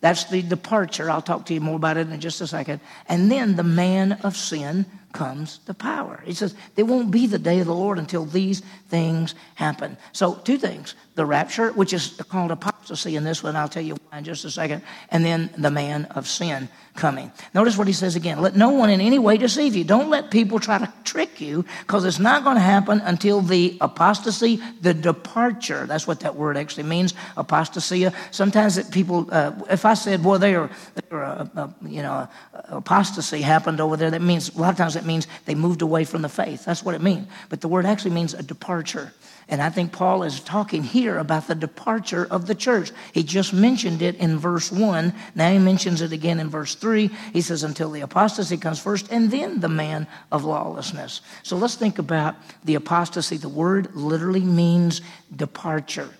That's 0.00 0.24
the 0.24 0.42
departure. 0.42 1.10
I'll 1.10 1.22
talk 1.22 1.46
to 1.46 1.54
you 1.54 1.60
more 1.60 1.76
about 1.76 1.96
it 1.96 2.10
in 2.10 2.20
just 2.20 2.40
a 2.40 2.46
second. 2.46 2.80
And 3.08 3.30
then 3.30 3.56
the 3.56 3.64
man 3.64 4.12
of 4.22 4.36
sin 4.36 4.86
comes 5.12 5.58
to 5.66 5.74
power. 5.74 6.22
He 6.24 6.34
says, 6.34 6.54
there 6.74 6.84
won't 6.84 7.10
be 7.10 7.26
the 7.26 7.38
day 7.38 7.60
of 7.60 7.66
the 7.66 7.74
Lord 7.74 7.98
until 7.98 8.26
these 8.26 8.60
things 8.88 9.34
happen. 9.54 9.96
So, 10.12 10.34
two 10.34 10.58
things 10.58 10.94
the 11.16 11.26
rapture, 11.26 11.72
which 11.72 11.92
is 11.92 12.20
called 12.28 12.50
apostasy 12.50 13.16
in 13.16 13.24
this 13.24 13.42
one, 13.42 13.56
I'll 13.56 13.68
tell 13.68 13.82
you 13.82 13.96
why 14.08 14.18
in 14.18 14.24
just 14.24 14.44
a 14.44 14.50
second, 14.50 14.82
and 15.10 15.24
then 15.24 15.50
the 15.56 15.70
man 15.70 16.04
of 16.14 16.28
sin 16.28 16.68
coming. 16.94 17.32
Notice 17.54 17.76
what 17.76 17.86
he 17.86 17.92
says 17.92 18.16
again 18.16 18.40
let 18.40 18.54
no 18.54 18.70
one 18.70 18.90
in 18.90 19.00
any 19.00 19.18
way 19.18 19.36
deceive 19.38 19.74
you. 19.74 19.84
Don't 19.84 20.10
let 20.10 20.30
people 20.30 20.58
try 20.58 20.78
to 20.78 20.92
trick 21.04 21.40
you 21.40 21.64
because 21.80 22.04
it's 22.04 22.18
not 22.18 22.44
going 22.44 22.56
to 22.56 22.62
happen 22.62 23.00
until 23.00 23.40
the 23.40 23.78
apostasy, 23.80 24.60
the 24.82 24.92
departure. 24.92 25.86
That's 25.86 26.06
what 26.06 26.20
that 26.20 26.36
word 26.36 26.56
actually 26.58 26.84
means, 26.84 27.14
apostasia. 27.36 28.14
Sometimes 28.30 28.76
it, 28.76 28.90
people, 28.90 29.26
uh, 29.30 29.52
if 29.70 29.86
I 29.86 29.94
said, 29.94 30.22
boy, 30.22 30.36
they 30.36 30.54
are, 30.54 30.70
they 30.94 31.16
are 31.16 31.24
uh, 31.24 31.48
uh, 31.56 31.68
you 31.86 32.02
know, 32.02 32.28
apostasy 32.68 33.40
happened 33.40 33.80
over 33.80 33.96
there, 33.96 34.10
that 34.10 34.22
means, 34.22 34.54
a 34.54 34.60
lot 34.60 34.70
of 34.70 34.76
times 34.76 34.96
it 34.96 35.06
means 35.06 35.26
they 35.46 35.54
moved 35.54 35.80
away 35.80 36.04
from 36.04 36.20
the 36.20 36.28
faith. 36.28 36.66
That's 36.66 36.84
what 36.84 36.94
it 36.94 37.00
means. 37.00 37.26
But 37.48 37.62
the 37.62 37.68
word 37.68 37.86
actually 37.86 38.12
means 38.12 38.34
a 38.34 38.42
departure. 38.42 39.12
And 39.48 39.62
I 39.62 39.70
think 39.70 39.92
Paul 39.92 40.24
is 40.24 40.40
talking 40.40 40.82
here 40.82 41.18
about 41.18 41.46
the 41.46 41.54
departure 41.54 42.26
of 42.28 42.46
the 42.48 42.54
church. 42.54 42.90
He 43.12 43.22
just 43.22 43.52
mentioned 43.52 44.02
it 44.02 44.16
in 44.16 44.38
verse 44.38 44.72
1. 44.72 45.12
Now 45.36 45.52
he 45.52 45.58
mentions 45.58 46.00
it 46.00 46.10
again 46.10 46.40
in 46.40 46.50
verse 46.50 46.74
3. 46.74 47.08
He 47.32 47.40
says, 47.40 47.62
until 47.62 47.92
the 47.92 48.00
apostasy 48.00 48.56
comes 48.56 48.80
first, 48.80 49.12
and 49.12 49.30
then 49.30 49.60
the 49.60 49.68
man 49.68 50.08
of 50.32 50.44
lawlessness. 50.44 51.20
So 51.44 51.56
let's 51.56 51.76
think 51.76 52.00
about 52.00 52.34
the 52.64 52.74
apostasy. 52.74 53.36
The 53.36 53.48
word 53.48 53.94
literally 53.94 54.40
means 54.40 55.00
departure. 55.34 56.10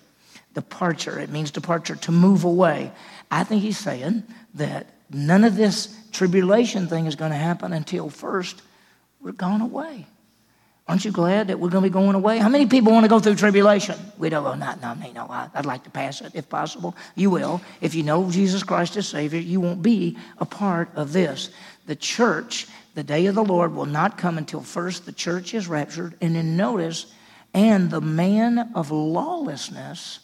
Departure. 0.53 1.19
It 1.19 1.29
means 1.29 1.51
departure, 1.51 1.97
to 1.97 2.11
move 2.13 2.45
away. 2.45 2.93
I 3.29 3.43
think 3.43 3.61
he's 3.61 3.77
saying 3.77 4.23
that 4.53 4.87
none 5.11 5.43
of 5.43 5.57
this 5.57 5.93
tribulation 6.13 6.87
thing 6.87 7.07
is 7.07 7.15
going 7.15 7.31
to 7.31 7.37
happen 7.37 7.73
until 7.73 8.09
first 8.09 8.61
we're 9.19 9.33
gone 9.33 9.59
away. 9.59 10.07
Aren't 10.87 11.03
you 11.03 11.11
glad 11.11 11.47
that 11.47 11.59
we're 11.59 11.69
going 11.69 11.83
to 11.83 11.89
be 11.89 11.93
going 11.93 12.15
away? 12.15 12.37
How 12.37 12.47
many 12.47 12.65
people 12.65 12.93
want 12.93 13.03
to 13.03 13.09
go 13.09 13.19
through 13.19 13.35
tribulation? 13.35 13.99
We 14.17 14.29
don't 14.29 14.43
go, 14.43 14.53
not, 14.55 14.81
no, 14.81 14.93
no, 14.93 15.11
no. 15.11 15.49
I'd 15.53 15.65
like 15.65 15.83
to 15.83 15.89
pass 15.89 16.21
it 16.21 16.31
if 16.33 16.47
possible. 16.47 16.95
You 17.15 17.29
will. 17.29 17.59
If 17.81 17.93
you 17.93 18.03
know 18.03 18.31
Jesus 18.31 18.63
Christ 18.63 18.95
as 18.95 19.07
Savior, 19.07 19.39
you 19.39 19.59
won't 19.59 19.81
be 19.81 20.17
a 20.37 20.45
part 20.45 20.89
of 20.95 21.11
this. 21.11 21.49
The 21.87 21.95
church, 21.95 22.67
the 22.95 23.03
day 23.03 23.25
of 23.25 23.35
the 23.35 23.43
Lord, 23.43 23.75
will 23.75 23.85
not 23.85 24.17
come 24.17 24.37
until 24.37 24.61
first 24.61 25.05
the 25.05 25.11
church 25.11 25.53
is 25.53 25.67
raptured. 25.67 26.15
And 26.21 26.37
then 26.37 26.55
notice, 26.55 27.13
and 27.53 27.91
the 27.91 28.01
man 28.01 28.71
of 28.73 28.89
lawlessness 28.89 30.19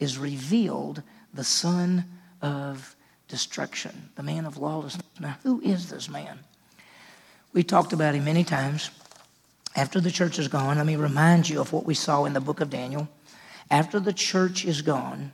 is 0.00 0.18
revealed, 0.18 1.02
the 1.32 1.44
son 1.44 2.04
of 2.42 2.94
destruction. 3.28 4.10
The 4.16 4.22
man 4.22 4.44
of 4.44 4.58
lawlessness. 4.58 5.06
Now, 5.18 5.38
who 5.44 5.62
is 5.62 5.88
this 5.88 6.10
man? 6.10 6.40
We 7.54 7.62
talked 7.62 7.94
about 7.94 8.14
him 8.14 8.24
many 8.26 8.44
times. 8.44 8.90
After 9.76 10.00
the 10.00 10.10
church 10.10 10.38
is 10.38 10.48
gone, 10.48 10.76
let 10.76 10.86
me 10.86 10.96
remind 10.96 11.48
you 11.48 11.60
of 11.60 11.72
what 11.72 11.84
we 11.84 11.94
saw 11.94 12.24
in 12.24 12.32
the 12.32 12.40
book 12.40 12.60
of 12.60 12.70
Daniel. 12.70 13.08
After 13.70 13.98
the 13.98 14.12
church 14.12 14.64
is 14.64 14.82
gone, 14.82 15.32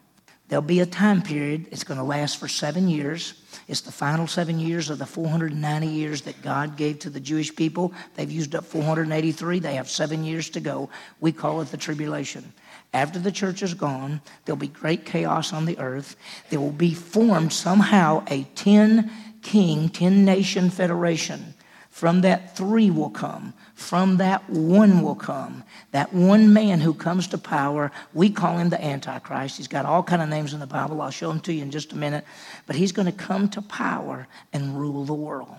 there'll 0.49 0.63
be 0.63 0.81
a 0.81 0.87
time 0.87 1.21
period. 1.21 1.67
It's 1.71 1.85
going 1.85 1.99
to 1.99 2.05
last 2.05 2.39
for 2.39 2.49
seven 2.49 2.89
years. 2.89 3.35
It's 3.69 3.83
the 3.83 3.93
final 3.93 4.27
seven 4.27 4.59
years 4.59 4.89
of 4.89 4.99
the 4.99 5.05
490 5.05 5.87
years 5.87 6.23
that 6.23 6.41
God 6.41 6.79
gave 6.79 7.01
to 7.01 7.11
the 7.11 7.21
Jewish 7.21 7.55
people. 7.55 7.93
They've 8.15 8.31
used 8.31 8.55
up 8.55 8.65
483. 8.65 9.59
They 9.59 9.75
have 9.75 9.91
seven 9.91 10.25
years 10.25 10.49
to 10.51 10.61
go. 10.61 10.89
We 11.21 11.33
call 11.33 11.61
it 11.61 11.71
the 11.71 11.77
tribulation. 11.77 12.55
After 12.95 13.19
the 13.19 13.33
church 13.33 13.63
is 13.63 13.75
gone, 13.75 14.23
there'll 14.45 14.57
be 14.57 14.69
great 14.69 15.05
chaos 15.05 15.53
on 15.53 15.67
the 15.67 15.79
earth. 15.79 16.17
There 16.49 16.61
will 16.61 16.73
be 16.73 16.95
formed 16.95 17.53
somehow 17.53 18.25
a 18.29 18.45
10 18.55 19.11
king, 19.43 19.91
10 19.91 20.25
nation 20.25 20.71
federation. 20.71 21.55
From 21.91 22.23
that, 22.23 22.57
three 22.57 22.91
will 22.91 23.11
come. 23.11 23.53
From 23.81 24.19
that, 24.19 24.49
one 24.49 25.01
will 25.01 25.15
come. 25.15 25.65
That 25.93 26.13
one 26.13 26.53
man 26.53 26.81
who 26.81 26.93
comes 26.93 27.27
to 27.29 27.39
power, 27.39 27.91
we 28.13 28.29
call 28.29 28.59
him 28.59 28.69
the 28.69 28.85
Antichrist. 28.85 29.57
He's 29.57 29.69
got 29.69 29.87
all 29.87 30.03
kind 30.03 30.21
of 30.21 30.29
names 30.29 30.53
in 30.53 30.61
the 30.61 30.67
Bible. 30.67 31.01
I'll 31.01 31.11
show 31.11 31.29
them 31.29 31.41
to 31.41 31.53
you 31.53 31.63
in 31.63 31.71
just 31.71 31.93
a 31.93 31.97
minute. 31.97 32.27
But 32.67 32.77
he's 32.77 32.93
going 32.93 33.07
to 33.07 33.13
come 33.13 33.49
to 33.49 33.63
power 33.63 34.29
and 34.53 34.79
rule 34.79 35.07
the 35.07 35.15
world. 35.15 35.57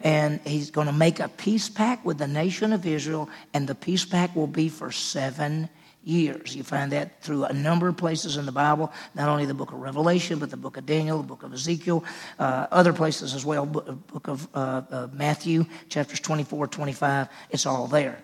And 0.00 0.40
he's 0.46 0.70
going 0.70 0.86
to 0.86 0.92
make 0.92 1.20
a 1.20 1.28
peace 1.28 1.68
pact 1.68 2.04
with 2.04 2.16
the 2.16 2.26
nation 2.26 2.72
of 2.72 2.86
Israel, 2.86 3.28
and 3.52 3.68
the 3.68 3.74
peace 3.74 4.06
pact 4.06 4.34
will 4.34 4.46
be 4.46 4.70
for 4.70 4.90
seven 4.90 5.68
years. 6.04 6.56
You 6.56 6.62
find 6.62 6.92
that 6.92 7.22
through 7.22 7.44
a 7.44 7.52
number 7.52 7.88
of 7.88 7.96
places 7.96 8.36
in 8.36 8.46
the 8.46 8.52
Bible, 8.52 8.92
not 9.14 9.28
only 9.28 9.44
the 9.44 9.54
book 9.54 9.72
of 9.72 9.78
Revelation, 9.78 10.38
but 10.38 10.50
the 10.50 10.56
book 10.56 10.76
of 10.76 10.86
Daniel, 10.86 11.18
the 11.18 11.26
book 11.26 11.42
of 11.42 11.52
Ezekiel, 11.52 12.04
uh, 12.38 12.66
other 12.70 12.92
places 12.92 13.34
as 13.34 13.44
well, 13.44 13.66
book 13.66 14.28
of 14.28 14.48
uh, 14.54 14.82
uh, 14.90 15.08
Matthew, 15.12 15.66
chapters 15.88 16.20
24, 16.20 16.68
25, 16.68 17.28
it's 17.50 17.66
all 17.66 17.86
there. 17.86 18.22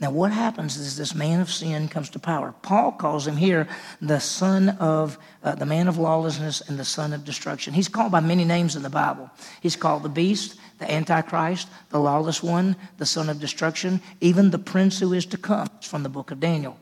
Now, 0.00 0.10
what 0.10 0.32
happens 0.32 0.76
is 0.76 0.96
this 0.96 1.14
man 1.14 1.40
of 1.40 1.50
sin 1.50 1.88
comes 1.88 2.10
to 2.10 2.18
power. 2.18 2.52
Paul 2.62 2.92
calls 2.92 3.26
him 3.26 3.36
here 3.36 3.68
the 4.02 4.18
son 4.18 4.70
of, 4.70 5.16
uh, 5.42 5.54
the 5.54 5.66
man 5.66 5.86
of 5.86 5.98
lawlessness 5.98 6.60
and 6.62 6.78
the 6.78 6.84
son 6.84 7.12
of 7.12 7.24
destruction. 7.24 7.72
He's 7.72 7.88
called 7.88 8.10
by 8.10 8.20
many 8.20 8.44
names 8.44 8.74
in 8.74 8.82
the 8.82 8.90
Bible. 8.90 9.30
He's 9.60 9.76
called 9.76 10.02
the 10.02 10.08
beast, 10.08 10.58
the 10.78 10.92
Antichrist, 10.92 11.68
the 11.90 12.00
lawless 12.00 12.42
one, 12.42 12.74
the 12.98 13.06
son 13.06 13.30
of 13.30 13.38
destruction, 13.38 14.02
even 14.20 14.50
the 14.50 14.58
prince 14.58 14.98
who 14.98 15.12
is 15.12 15.26
to 15.26 15.38
come. 15.38 15.68
It's 15.78 15.86
from 15.86 16.02
the 16.02 16.08
book 16.08 16.32
of 16.32 16.40
Daniel. 16.40 16.76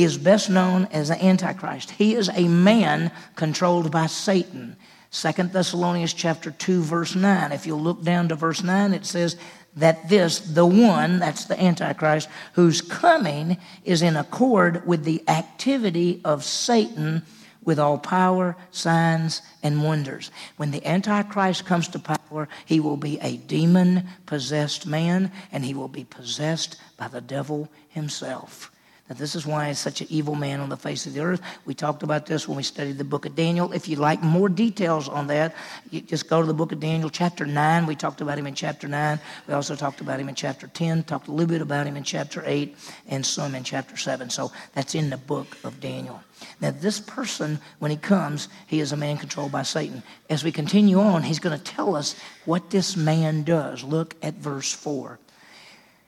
He 0.00 0.04
is 0.04 0.16
best 0.16 0.48
known 0.48 0.88
as 0.92 1.08
the 1.08 1.22
Antichrist. 1.22 1.90
He 1.90 2.14
is 2.14 2.30
a 2.30 2.48
man 2.48 3.12
controlled 3.36 3.90
by 3.90 4.06
Satan. 4.06 4.76
Second 5.10 5.52
Thessalonians 5.52 6.14
chapter 6.14 6.52
2 6.52 6.80
verse 6.80 7.14
9. 7.14 7.52
If 7.52 7.66
you 7.66 7.74
look 7.74 8.02
down 8.02 8.28
to 8.28 8.34
verse 8.34 8.62
9 8.62 8.94
it 8.94 9.04
says 9.04 9.36
that 9.76 10.08
this 10.08 10.38
the 10.38 10.64
one 10.64 11.18
that's 11.18 11.44
the 11.44 11.62
antichrist 11.62 12.30
whose 12.54 12.80
coming 12.80 13.58
is 13.84 14.00
in 14.00 14.16
accord 14.16 14.86
with 14.86 15.04
the 15.04 15.22
activity 15.28 16.22
of 16.24 16.44
Satan 16.44 17.22
with 17.62 17.78
all 17.78 17.98
power, 17.98 18.56
signs, 18.70 19.42
and 19.62 19.84
wonders. 19.84 20.30
When 20.56 20.70
the 20.70 20.86
Antichrist 20.88 21.66
comes 21.66 21.88
to 21.88 21.98
power, 21.98 22.48
he 22.64 22.80
will 22.80 22.96
be 22.96 23.20
a 23.20 23.36
demon 23.36 24.08
possessed 24.24 24.86
man 24.86 25.30
and 25.52 25.62
he 25.62 25.74
will 25.74 25.88
be 25.88 26.04
possessed 26.04 26.80
by 26.96 27.08
the 27.08 27.20
devil 27.20 27.68
himself. 27.90 28.72
Now, 29.10 29.16
this 29.16 29.34
is 29.34 29.44
why 29.44 29.66
he's 29.66 29.80
such 29.80 30.00
an 30.00 30.06
evil 30.08 30.36
man 30.36 30.60
on 30.60 30.68
the 30.68 30.76
face 30.76 31.04
of 31.04 31.14
the 31.14 31.20
earth. 31.20 31.40
We 31.64 31.74
talked 31.74 32.04
about 32.04 32.26
this 32.26 32.46
when 32.46 32.56
we 32.56 32.62
studied 32.62 32.96
the 32.96 33.02
book 33.02 33.26
of 33.26 33.34
Daniel. 33.34 33.72
If 33.72 33.88
you'd 33.88 33.98
like 33.98 34.22
more 34.22 34.48
details 34.48 35.08
on 35.08 35.26
that, 35.26 35.56
you 35.90 36.00
just 36.00 36.28
go 36.28 36.40
to 36.40 36.46
the 36.46 36.54
book 36.54 36.70
of 36.70 36.78
Daniel, 36.78 37.10
chapter 37.10 37.44
9. 37.44 37.86
We 37.86 37.96
talked 37.96 38.20
about 38.20 38.38
him 38.38 38.46
in 38.46 38.54
chapter 38.54 38.86
9. 38.86 39.18
We 39.48 39.54
also 39.54 39.74
talked 39.74 40.00
about 40.00 40.20
him 40.20 40.28
in 40.28 40.36
chapter 40.36 40.68
10, 40.68 41.02
talked 41.02 41.26
a 41.26 41.32
little 41.32 41.48
bit 41.48 41.60
about 41.60 41.88
him 41.88 41.96
in 41.96 42.04
chapter 42.04 42.44
8, 42.46 42.76
and 43.08 43.26
some 43.26 43.56
in 43.56 43.64
chapter 43.64 43.96
7. 43.96 44.30
So 44.30 44.52
that's 44.74 44.94
in 44.94 45.10
the 45.10 45.16
book 45.16 45.58
of 45.64 45.80
Daniel. 45.80 46.22
Now, 46.60 46.70
this 46.70 47.00
person, 47.00 47.58
when 47.80 47.90
he 47.90 47.96
comes, 47.96 48.48
he 48.68 48.78
is 48.78 48.92
a 48.92 48.96
man 48.96 49.16
controlled 49.16 49.50
by 49.50 49.64
Satan. 49.64 50.04
As 50.30 50.44
we 50.44 50.52
continue 50.52 51.00
on, 51.00 51.24
he's 51.24 51.40
going 51.40 51.58
to 51.58 51.64
tell 51.64 51.96
us 51.96 52.14
what 52.44 52.70
this 52.70 52.96
man 52.96 53.42
does. 53.42 53.82
Look 53.82 54.14
at 54.22 54.34
verse 54.34 54.72
4. 54.72 55.18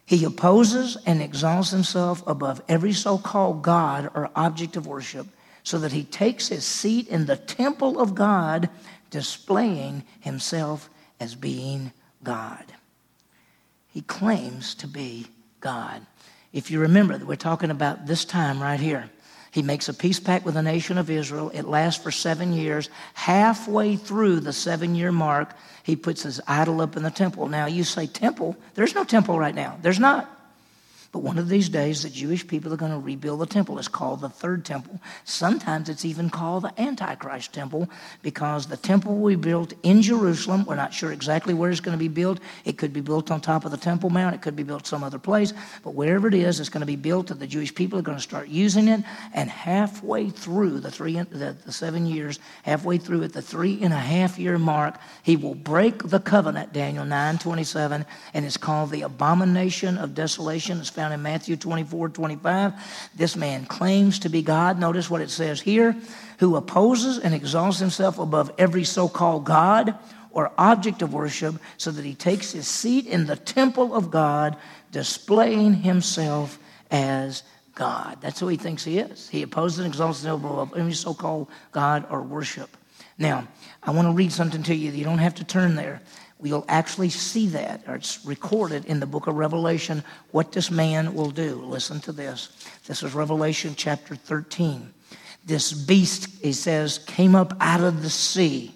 He 0.05 0.25
opposes 0.25 0.97
and 1.07 1.23
exalts 1.23 1.71
himself 1.71 2.23
above 2.27 2.63
every 2.69 2.93
so 2.93 3.19
called 3.19 3.63
God 3.63 4.11
or 4.15 4.31
object 4.35 4.77
of 4.77 4.87
worship, 4.87 5.27
so 5.63 5.79
that 5.79 5.93
he 5.93 6.03
takes 6.03 6.49
his 6.49 6.65
seat 6.65 7.09
in 7.09 7.27
the 7.27 7.37
temple 7.37 8.01
of 8.01 8.15
God, 8.15 8.69
displaying 9.11 10.03
himself 10.21 10.91
as 11.21 11.35
being 11.37 11.93
God. 12.25 12.65
He 13.89 14.01
claims 14.01 14.75
to 14.77 14.89
be 14.89 15.29
God. 15.61 16.05
If 16.53 16.71
you 16.71 16.81
remember 16.81 17.17
we're 17.25 17.37
talking 17.37 17.71
about 17.71 18.07
this 18.07 18.25
time 18.25 18.61
right 18.61 18.81
here, 18.81 19.09
He 19.53 19.61
makes 19.61 19.91
a 19.91 19.95
peace 19.95 20.19
pact 20.19 20.47
with 20.47 20.55
the 20.55 20.63
nation 20.63 20.97
of 20.97 21.11
Israel. 21.11 21.51
It 21.53 21.67
lasts 21.67 22.03
for 22.03 22.11
seven 22.11 22.55
years. 22.55 22.89
Halfway 23.13 23.97
through 23.97 24.41
the 24.41 24.53
seven 24.53 24.95
year 24.95 25.13
mark, 25.13 25.55
he 25.83 25.95
puts 25.95 26.23
his 26.23 26.41
idol 26.49 26.81
up 26.81 26.97
in 26.97 27.03
the 27.03 27.11
temple. 27.11 27.49
Now, 27.49 27.67
you 27.67 27.85
say 27.85 28.07
temple. 28.07 28.57
There's 28.75 28.95
no 28.95 29.05
temple 29.05 29.39
right 29.39 29.55
now. 29.55 29.79
There's 29.83 30.01
not. 30.01 30.42
But 31.13 31.19
one 31.19 31.37
of 31.37 31.51
these 31.51 31.69
days, 31.69 32.03
the 32.03 32.09
Jewish 32.09 32.47
people 32.47 32.73
are 32.73 32.79
going 32.79 32.91
to 32.91 32.99
rebuild 32.99 33.41
the 33.41 33.47
temple. 33.47 33.79
It's 33.79 33.87
called 33.87 34.23
the 34.23 34.31
third 34.31 34.65
temple. 34.65 34.99
Sometimes 35.25 35.91
it's 35.91 36.07
even 36.07 36.31
called 36.31 36.65
the 36.65 36.81
Antichrist 36.81 37.53
temple 37.53 37.91
because 38.23 38.67
the 38.67 38.79
temple 38.79 39.17
we 39.17 39.37
built 39.37 39.75
in 39.83 40.01
Jerusalem, 40.01 40.65
we're 40.65 40.75
not 40.75 40.95
sure 40.95 41.13
exactly 41.13 41.53
where 41.53 41.71
it's 41.71 41.81
going 41.81 41.99
to 41.99 42.03
be 42.03 42.09
built. 42.09 42.41
It 42.65 42.79
could 42.79 42.95
be 42.95 43.03
built 43.03 43.31
on 43.31 43.43
top 43.43 43.67
of 43.67 43.73
the 43.73 43.77
Temple 43.77 44.09
Mount, 44.09 44.35
it 44.35 44.41
could 44.41 44.57
be 44.57 44.63
built 44.63 44.87
some 44.87 45.05
other 45.05 45.19
place. 45.19 45.53
But 45.85 45.95
wherever 45.95 46.29
it 46.29 46.35
is, 46.35 46.61
it's 46.61 46.71
going 46.71 46.81
to 46.81 46.87
be 46.87 46.97
built, 46.97 47.31
and 47.31 47.39
the 47.39 47.47
Jewish 47.47 47.75
people 47.75 47.99
are 47.99 48.03
going 48.03 48.17
to 48.17 48.23
start 48.23 48.49
using 48.49 48.89
it. 48.89 49.05
And 49.35 49.51
halfway 49.51 50.31
through 50.31 50.81
the, 50.81 50.91
three, 50.91 51.21
the, 51.21 51.55
the 51.67 51.73
seven 51.73 52.07
years, 52.07 52.39
halfway 52.63 52.97
through 52.97 53.23
at 53.25 53.35
the 53.35 53.43
three 53.43 53.83
and 53.83 53.93
a 53.93 53.99
half 53.99 54.39
year 54.39 54.59
mark, 54.59 54.99
he 55.23 55.37
will 55.37 55.55
break 55.55 56.09
the 56.09 56.21
covenant, 56.21 56.73
Daniel 56.73 57.05
9 57.05 57.37
27, 57.39 58.07
and 58.33 58.47
it's 58.47 58.57
called 58.57 58.91
the 58.91 59.03
abomination 59.03 59.99
of 59.99 60.15
desolation. 60.15 60.81
It's 60.81 61.02
found 61.03 61.13
in 61.13 61.21
Matthew 61.21 61.57
24, 61.57 62.11
25. 62.11 62.75
This 63.17 63.35
man 63.35 63.67
claims 63.67 64.21
to 64.21 64.29
be 64.29 64.41
God. 64.41 64.79
Notice 64.79 65.11
what 65.11 65.21
it 65.21 65.31
says 65.31 65.61
here 65.61 65.97
who 66.39 66.55
opposes 66.55 67.19
and 67.19 67.35
exalts 67.35 67.81
himself 67.81 68.21
above 68.21 68.53
every 68.57 68.85
so 68.85 69.09
called 69.09 69.45
God 69.45 69.97
or 70.31 70.53
object 70.57 71.03
of 71.03 71.13
worship, 71.13 71.57
so 71.77 71.91
that 71.91 72.05
he 72.05 72.15
takes 72.15 72.53
his 72.53 72.69
seat 72.69 73.07
in 73.07 73.27
the 73.27 73.35
temple 73.35 73.95
of 73.95 74.13
God, 74.13 74.57
displaying 74.93 75.75
himself 75.75 76.57
as 76.93 77.43
God. 77.75 78.19
That's 78.21 78.39
who 78.39 78.47
he 78.47 78.57
thinks 78.57 78.85
he 78.85 79.01
is. 79.01 79.29
He 79.29 79.43
opposes 79.43 79.81
and 79.81 79.89
exalts 79.89 80.21
himself 80.21 80.41
above 80.45 80.73
every 80.77 80.95
so 80.95 81.15
called 81.15 81.49
God 81.73 82.07
or 82.11 82.23
worship. 82.23 82.77
Now, 83.19 83.49
I 83.83 83.91
want 83.91 84.07
to 84.07 84.13
read 84.13 84.31
something 84.31 84.63
to 84.63 84.75
you. 84.75 84.93
You 84.93 85.05
don't 85.05 85.19
have 85.19 85.35
to 85.35 85.45
turn 85.45 85.75
there 85.75 86.01
we'll 86.43 86.65
actually 86.69 87.09
see 87.09 87.47
that, 87.49 87.85
or 87.87 87.95
it's 87.95 88.25
recorded 88.27 88.85
in 88.87 88.99
the 88.99 89.07
book 89.07 89.29
of 89.29 89.37
Revelation, 89.37 90.03
what 90.33 90.51
this 90.53 90.71
man 90.71 91.15
will 91.15 91.31
do. 91.31 91.55
Listen 91.65 92.01
to 92.01 92.13
this. 92.13 92.49
This 92.87 93.03
is 93.03 93.15
Revelation 93.15 93.75
chapter 93.77 94.17
13. 94.17 94.93
This 95.47 95.73
beast, 95.73 96.29
he 96.43 96.53
says, 96.53 96.99
came 96.99 97.37
up 97.37 97.55
out 97.61 97.81
of 97.81 98.03
the 98.03 98.11
sea, 98.11 98.75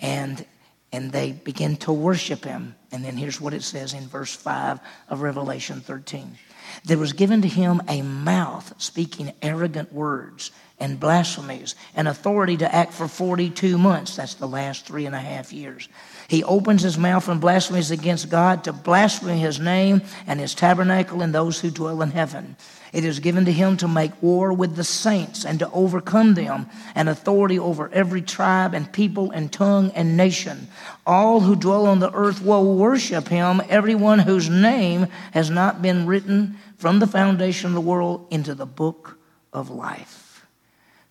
and, 0.00 0.44
and 0.92 1.12
they 1.12 1.32
begin 1.32 1.76
to 1.76 1.92
worship 1.92 2.44
him. 2.44 2.74
And 2.90 3.04
then 3.04 3.16
here's 3.16 3.40
what 3.40 3.54
it 3.54 3.62
says 3.62 3.92
in 3.92 4.08
verse 4.08 4.34
5 4.34 4.80
of 5.10 5.20
Revelation 5.20 5.80
13. 5.80 6.38
There 6.84 6.98
was 6.98 7.12
given 7.12 7.42
to 7.42 7.48
him 7.48 7.82
a 7.86 8.00
mouth 8.00 8.72
speaking 8.78 9.32
arrogant 9.42 9.92
words 9.92 10.52
and 10.78 10.98
blasphemies, 10.98 11.74
and 11.94 12.08
authority 12.08 12.56
to 12.56 12.74
act 12.74 12.92
for 12.92 13.06
42 13.06 13.78
months. 13.78 14.16
That's 14.16 14.34
the 14.34 14.48
last 14.48 14.86
three 14.86 15.06
and 15.06 15.14
a 15.14 15.20
half 15.20 15.52
years. 15.52 15.88
He 16.28 16.42
opens 16.44 16.82
his 16.82 16.98
mouth 16.98 17.28
and 17.28 17.40
blasphemies 17.40 17.90
against 17.90 18.30
God 18.30 18.64
to 18.64 18.72
blaspheme 18.72 19.36
his 19.36 19.60
name 19.60 20.02
and 20.26 20.40
his 20.40 20.54
tabernacle 20.54 21.22
and 21.22 21.34
those 21.34 21.60
who 21.60 21.70
dwell 21.70 22.02
in 22.02 22.10
heaven. 22.10 22.56
It 22.92 23.04
is 23.04 23.20
given 23.20 23.46
to 23.46 23.52
him 23.52 23.78
to 23.78 23.88
make 23.88 24.22
war 24.22 24.52
with 24.52 24.76
the 24.76 24.84
saints 24.84 25.46
and 25.46 25.58
to 25.60 25.70
overcome 25.70 26.34
them, 26.34 26.68
and 26.94 27.08
authority 27.08 27.58
over 27.58 27.88
every 27.92 28.20
tribe 28.20 28.74
and 28.74 28.92
people 28.92 29.30
and 29.30 29.50
tongue 29.50 29.90
and 29.94 30.16
nation. 30.16 30.68
All 31.06 31.40
who 31.40 31.56
dwell 31.56 31.86
on 31.86 32.00
the 32.00 32.12
earth 32.12 32.42
will 32.42 32.76
worship 32.76 33.28
him, 33.28 33.62
everyone 33.68 34.18
whose 34.18 34.50
name 34.50 35.06
has 35.32 35.48
not 35.48 35.80
been 35.80 36.06
written 36.06 36.58
from 36.76 36.98
the 36.98 37.06
foundation 37.06 37.68
of 37.68 37.74
the 37.74 37.80
world 37.80 38.26
into 38.30 38.54
the 38.54 38.66
book 38.66 39.18
of 39.52 39.70
life. 39.70 40.21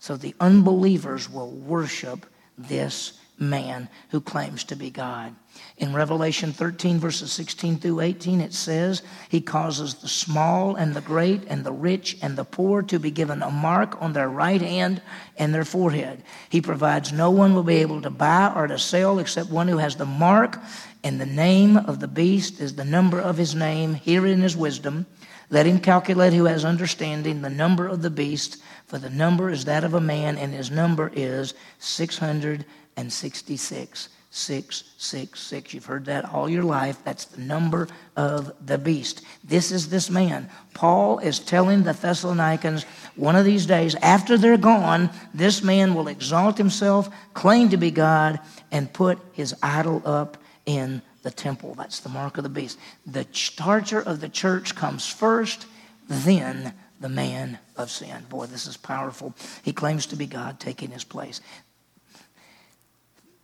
So 0.02 0.16
the 0.16 0.34
unbelievers 0.40 1.30
will 1.30 1.52
worship 1.52 2.26
this 2.58 3.12
man 3.38 3.88
who 4.08 4.20
claims 4.20 4.64
to 4.64 4.74
be 4.74 4.90
God. 4.90 5.32
In 5.76 5.94
Revelation 5.94 6.52
13, 6.52 6.98
verses 6.98 7.30
16 7.30 7.78
through 7.78 8.00
18, 8.00 8.40
it 8.40 8.52
says, 8.52 9.02
He 9.28 9.40
causes 9.40 9.94
the 9.94 10.08
small 10.08 10.74
and 10.74 10.92
the 10.92 11.02
great 11.02 11.44
and 11.46 11.62
the 11.62 11.70
rich 11.70 12.18
and 12.20 12.36
the 12.36 12.42
poor 12.42 12.82
to 12.82 12.98
be 12.98 13.12
given 13.12 13.42
a 13.42 13.50
mark 13.52 13.96
on 14.02 14.12
their 14.12 14.28
right 14.28 14.60
hand 14.60 15.00
and 15.38 15.54
their 15.54 15.64
forehead. 15.64 16.24
He 16.48 16.60
provides 16.60 17.12
no 17.12 17.30
one 17.30 17.54
will 17.54 17.62
be 17.62 17.76
able 17.76 18.02
to 18.02 18.10
buy 18.10 18.52
or 18.56 18.66
to 18.66 18.80
sell 18.80 19.20
except 19.20 19.50
one 19.50 19.68
who 19.68 19.78
has 19.78 19.94
the 19.94 20.04
mark, 20.04 20.58
and 21.04 21.20
the 21.20 21.26
name 21.26 21.76
of 21.76 22.00
the 22.00 22.08
beast 22.08 22.60
is 22.60 22.74
the 22.74 22.84
number 22.84 23.20
of 23.20 23.36
his 23.36 23.54
name. 23.54 23.94
Herein 23.94 24.42
is 24.42 24.56
wisdom. 24.56 25.06
Let 25.48 25.66
him 25.66 25.78
calculate 25.78 26.32
who 26.32 26.46
has 26.46 26.64
understanding 26.64 27.42
the 27.42 27.50
number 27.50 27.86
of 27.86 28.00
the 28.00 28.10
beast, 28.10 28.56
for 28.92 28.98
the 28.98 29.08
number 29.08 29.48
is 29.48 29.64
that 29.64 29.84
of 29.84 29.94
a 29.94 30.02
man, 30.02 30.36
and 30.36 30.52
his 30.52 30.70
number 30.70 31.10
is 31.14 31.54
600 31.78 32.66
and 32.98 33.10
66. 33.10 34.10
666. 34.30 35.72
You've 35.72 35.86
heard 35.86 36.04
that 36.04 36.26
all 36.26 36.46
your 36.46 36.62
life. 36.62 36.98
That's 37.02 37.24
the 37.24 37.40
number 37.40 37.88
of 38.16 38.52
the 38.66 38.76
beast. 38.76 39.22
This 39.42 39.72
is 39.72 39.88
this 39.88 40.10
man. 40.10 40.50
Paul 40.74 41.20
is 41.20 41.38
telling 41.38 41.84
the 41.84 41.94
Thessalonians 41.94 42.84
one 43.16 43.34
of 43.34 43.46
these 43.46 43.64
days, 43.64 43.94
after 43.94 44.36
they're 44.36 44.58
gone, 44.58 45.08
this 45.32 45.62
man 45.62 45.94
will 45.94 46.08
exalt 46.08 46.58
himself, 46.58 47.08
claim 47.32 47.70
to 47.70 47.78
be 47.78 47.90
God, 47.90 48.40
and 48.72 48.92
put 48.92 49.18
his 49.32 49.54
idol 49.62 50.02
up 50.04 50.36
in 50.66 51.00
the 51.22 51.30
temple. 51.30 51.72
That's 51.76 52.00
the 52.00 52.10
mark 52.10 52.36
of 52.36 52.42
the 52.42 52.50
beast. 52.50 52.78
The 53.06 53.26
starter 53.32 54.02
of 54.02 54.20
the 54.20 54.28
church 54.28 54.74
comes 54.74 55.06
first, 55.06 55.64
then 56.08 56.74
the 57.02 57.08
man 57.08 57.58
of 57.76 57.90
sin. 57.90 58.24
Boy, 58.30 58.46
this 58.46 58.66
is 58.66 58.76
powerful. 58.76 59.34
He 59.62 59.72
claims 59.72 60.06
to 60.06 60.16
be 60.16 60.26
God 60.26 60.58
taking 60.58 60.90
his 60.90 61.04
place. 61.04 61.40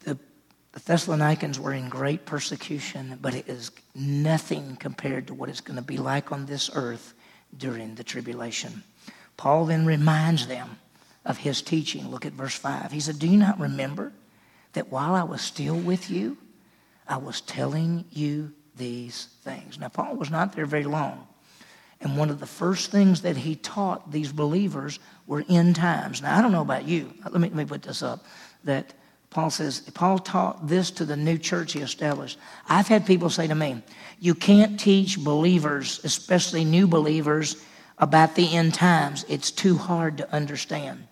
The 0.05 0.19
Thessalonians 0.85 1.59
were 1.59 1.73
in 1.73 1.89
great 1.89 2.25
persecution, 2.25 3.19
but 3.21 3.35
it 3.35 3.49
is 3.49 3.71
nothing 3.95 4.77
compared 4.77 5.27
to 5.27 5.35
what 5.35 5.49
it's 5.49 5.61
going 5.61 5.77
to 5.77 5.83
be 5.83 5.97
like 5.97 6.31
on 6.31 6.47
this 6.47 6.71
earth 6.75 7.15
during 7.57 7.95
the 7.95 8.05
tribulation. 8.05 8.83
Paul 9.37 9.67
then 9.67 9.87
reminds 9.87 10.47
them 10.47 10.79
of 11.25 11.39
his 11.39 11.63
teaching. 11.63 12.09
Look 12.09 12.27
at 12.27 12.33
verse 12.33 12.55
5. 12.55 12.93
He 12.93 13.01
said, 13.01 13.19
Do 13.19 13.29
you 13.29 13.39
not 13.39 13.59
remember 13.59 14.13
that 14.73 14.91
while 14.91 15.15
I 15.15 15.23
was 15.23 15.41
still 15.41 15.77
with 15.77 16.11
you, 16.11 16.37
I 17.07 17.17
was 17.17 17.41
telling 17.41 18.05
you 18.11 18.53
these 18.77 19.29
things? 19.43 19.79
Now, 19.79 19.89
Paul 19.89 20.17
was 20.17 20.31
not 20.31 20.55
there 20.55 20.67
very 20.67 20.85
long. 20.85 21.28
And 22.01 22.17
one 22.17 22.31
of 22.31 22.39
the 22.39 22.47
first 22.47 22.91
things 22.91 23.23
that 23.23 23.37
he 23.37 23.57
taught 23.57 24.13
these 24.13 24.33
believers 24.33 25.01
were 25.27 25.45
end 25.49 25.77
times. 25.77 26.23
Now, 26.23 26.39
I 26.39 26.43
don't 26.43 26.53
know 26.53 26.63
about 26.63 26.87
you. 26.87 27.13
Let 27.25 27.35
me, 27.35 27.49
let 27.49 27.55
me 27.55 27.65
put 27.65 27.83
this 27.83 28.03
up 28.03 28.25
that 28.65 28.95
Paul 29.31 29.51
says, 29.51 29.81
Paul 29.93 30.19
taught 30.19 30.69
this 30.69 30.91
to 30.93 31.05
the 31.05 31.17
new 31.17 31.39
church 31.39 31.73
he 31.73 31.81
established. 31.81 32.39
I've 32.69 32.89
had 32.89 33.05
people 33.05 33.31
say 33.31 33.47
to 33.47 33.55
me, 33.55 33.83
you 34.21 34.35
can't 34.35 34.81
teach 34.81 35.19
believers, 35.19 36.01
especially 36.05 36.65
new 36.65 36.87
believers, 36.87 37.63
about 37.99 38.37
the 38.37 38.55
end 38.55 38.75
times. 38.75 39.25
It's 39.29 39.51
too 39.51 39.77
hard 39.77 40.19
to 40.19 40.33
understand. 40.33 41.07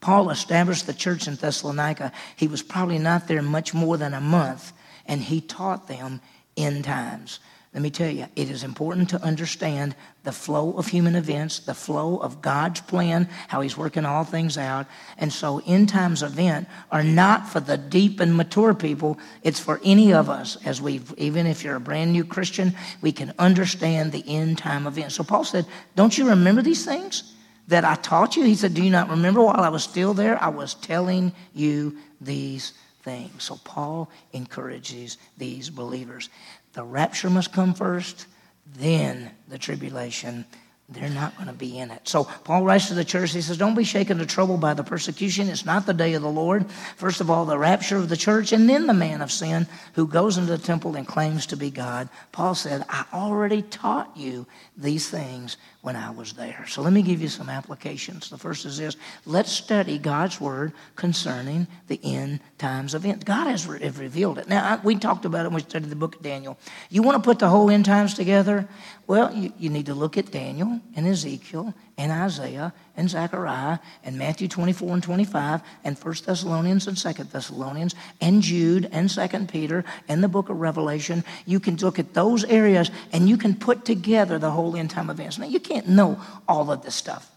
Paul 0.00 0.30
established 0.30 0.86
the 0.86 0.94
church 0.94 1.28
in 1.28 1.36
Thessalonica. 1.36 2.12
He 2.34 2.48
was 2.48 2.62
probably 2.62 2.98
not 2.98 3.28
there 3.28 3.42
much 3.42 3.72
more 3.72 3.96
than 3.96 4.14
a 4.14 4.20
month, 4.20 4.72
and 5.06 5.20
he 5.20 5.40
taught 5.40 5.86
them 5.86 6.20
end 6.56 6.84
times. 6.84 7.40
Let 7.76 7.82
me 7.82 7.90
tell 7.90 8.08
you, 8.08 8.26
it 8.36 8.48
is 8.48 8.64
important 8.64 9.10
to 9.10 9.22
understand 9.22 9.94
the 10.24 10.32
flow 10.32 10.72
of 10.78 10.86
human 10.86 11.14
events, 11.14 11.58
the 11.58 11.74
flow 11.74 12.16
of 12.16 12.40
God's 12.40 12.80
plan, 12.80 13.28
how 13.48 13.60
He's 13.60 13.76
working 13.76 14.06
all 14.06 14.24
things 14.24 14.56
out. 14.56 14.86
And 15.18 15.30
so, 15.30 15.60
end 15.66 15.90
times 15.90 16.22
event 16.22 16.68
are 16.90 17.02
not 17.04 17.46
for 17.46 17.60
the 17.60 17.76
deep 17.76 18.18
and 18.18 18.34
mature 18.34 18.72
people. 18.72 19.18
It's 19.42 19.60
for 19.60 19.78
any 19.84 20.14
of 20.14 20.30
us. 20.30 20.56
As 20.64 20.80
we, 20.80 21.02
even 21.18 21.46
if 21.46 21.62
you're 21.62 21.76
a 21.76 21.78
brand 21.80 22.14
new 22.14 22.24
Christian, 22.24 22.74
we 23.02 23.12
can 23.12 23.34
understand 23.38 24.10
the 24.10 24.24
end 24.26 24.56
time 24.56 24.86
event. 24.86 25.12
So 25.12 25.22
Paul 25.22 25.44
said, 25.44 25.66
"Don't 25.96 26.16
you 26.16 26.30
remember 26.30 26.62
these 26.62 26.86
things 26.86 27.34
that 27.68 27.84
I 27.84 27.96
taught 27.96 28.36
you?" 28.36 28.44
He 28.44 28.54
said, 28.54 28.72
"Do 28.72 28.82
you 28.82 28.88
not 28.88 29.10
remember 29.10 29.42
while 29.42 29.60
I 29.60 29.68
was 29.68 29.84
still 29.84 30.14
there? 30.14 30.42
I 30.42 30.48
was 30.48 30.72
telling 30.72 31.34
you 31.52 31.98
these." 32.22 32.72
Things. 33.02 33.44
So 33.44 33.60
Paul 33.62 34.10
encourages 34.32 35.18
these 35.38 35.70
believers. 35.70 36.28
The 36.76 36.84
rapture 36.84 37.30
must 37.30 37.54
come 37.54 37.72
first, 37.72 38.26
then 38.66 39.30
the 39.48 39.56
tribulation. 39.56 40.44
They're 40.88 41.10
not 41.10 41.34
going 41.34 41.48
to 41.48 41.52
be 41.52 41.78
in 41.78 41.90
it. 41.90 42.06
So 42.06 42.24
Paul 42.44 42.62
writes 42.62 42.86
to 42.88 42.94
the 42.94 43.04
church, 43.04 43.32
he 43.32 43.40
says, 43.40 43.58
Don't 43.58 43.74
be 43.74 43.82
shaken 43.82 44.18
to 44.18 44.26
trouble 44.26 44.56
by 44.56 44.72
the 44.72 44.84
persecution. 44.84 45.48
It's 45.48 45.66
not 45.66 45.84
the 45.84 45.92
day 45.92 46.14
of 46.14 46.22
the 46.22 46.30
Lord. 46.30 46.70
First 46.96 47.20
of 47.20 47.28
all, 47.28 47.44
the 47.44 47.58
rapture 47.58 47.96
of 47.96 48.08
the 48.08 48.16
church, 48.16 48.52
and 48.52 48.70
then 48.70 48.86
the 48.86 48.94
man 48.94 49.20
of 49.20 49.32
sin 49.32 49.66
who 49.94 50.06
goes 50.06 50.38
into 50.38 50.56
the 50.56 50.62
temple 50.62 50.94
and 50.94 51.04
claims 51.04 51.46
to 51.46 51.56
be 51.56 51.72
God. 51.72 52.08
Paul 52.30 52.54
said, 52.54 52.84
I 52.88 53.04
already 53.12 53.62
taught 53.62 54.16
you 54.16 54.46
these 54.76 55.10
things 55.10 55.56
when 55.82 55.96
I 55.96 56.10
was 56.10 56.34
there. 56.34 56.64
So 56.68 56.82
let 56.82 56.92
me 56.92 57.02
give 57.02 57.20
you 57.20 57.28
some 57.28 57.48
applications. 57.48 58.30
The 58.30 58.38
first 58.38 58.64
is 58.64 58.78
this 58.78 58.96
let's 59.24 59.50
study 59.50 59.98
God's 59.98 60.40
word 60.40 60.72
concerning 60.94 61.66
the 61.88 62.00
end 62.04 62.40
times 62.58 62.94
event. 62.94 63.24
God 63.24 63.48
has 63.48 63.66
re- 63.66 63.78
revealed 63.78 64.38
it. 64.38 64.48
Now, 64.48 64.74
I, 64.74 64.84
we 64.84 64.96
talked 64.96 65.24
about 65.24 65.46
it 65.46 65.48
when 65.48 65.56
we 65.56 65.60
studied 65.62 65.90
the 65.90 65.96
book 65.96 66.16
of 66.16 66.22
Daniel. 66.22 66.58
You 66.90 67.02
want 67.02 67.22
to 67.22 67.26
put 67.26 67.40
the 67.40 67.48
whole 67.48 67.70
end 67.70 67.84
times 67.84 68.14
together? 68.14 68.68
Well, 69.06 69.32
you, 69.34 69.52
you 69.58 69.70
need 69.70 69.86
to 69.86 69.94
look 69.94 70.16
at 70.16 70.30
Daniel 70.30 70.75
And 70.94 71.06
Ezekiel 71.06 71.74
and 71.98 72.12
Isaiah 72.12 72.72
and 72.96 73.08
Zechariah 73.08 73.78
and 74.04 74.18
Matthew 74.18 74.48
24 74.48 74.94
and 74.94 75.02
25 75.02 75.62
and 75.84 75.98
1 75.98 76.14
Thessalonians 76.24 76.86
and 76.86 76.96
2 76.96 77.24
Thessalonians 77.24 77.94
and 78.20 78.42
Jude 78.42 78.88
and 78.92 79.08
2 79.08 79.28
Peter 79.46 79.84
and 80.08 80.22
the 80.22 80.28
book 80.28 80.48
of 80.48 80.60
Revelation. 80.60 81.24
You 81.46 81.60
can 81.60 81.76
look 81.76 81.98
at 81.98 82.14
those 82.14 82.44
areas 82.44 82.90
and 83.12 83.28
you 83.28 83.36
can 83.36 83.54
put 83.54 83.84
together 83.84 84.38
the 84.38 84.50
whole 84.50 84.76
end 84.76 84.90
time 84.90 85.10
events. 85.10 85.38
Now, 85.38 85.46
you 85.46 85.60
can't 85.60 85.88
know 85.88 86.20
all 86.48 86.70
of 86.70 86.82
this 86.82 86.94
stuff. 86.94 87.30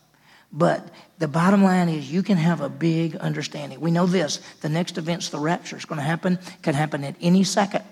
But 0.52 0.88
the 1.20 1.28
bottom 1.28 1.64
line 1.64 1.90
is 1.90 2.12
you 2.12 2.24
can 2.24 2.38
have 2.38 2.62
a 2.62 2.70
big 2.70 3.16
understanding. 3.18 3.80
We 3.80 3.92
know 3.92 4.08
this 4.08 4.38
the 4.62 4.70
next 4.70 4.98
event's 4.98 5.30
the 5.30 5.40
rapture. 5.40 5.76
It's 5.76 5.86
going 5.86 6.00
to 6.00 6.04
happen, 6.04 6.40
can 6.62 6.74
happen 6.74 7.04
at 7.04 7.16
any 7.22 7.44
second. 7.44 7.84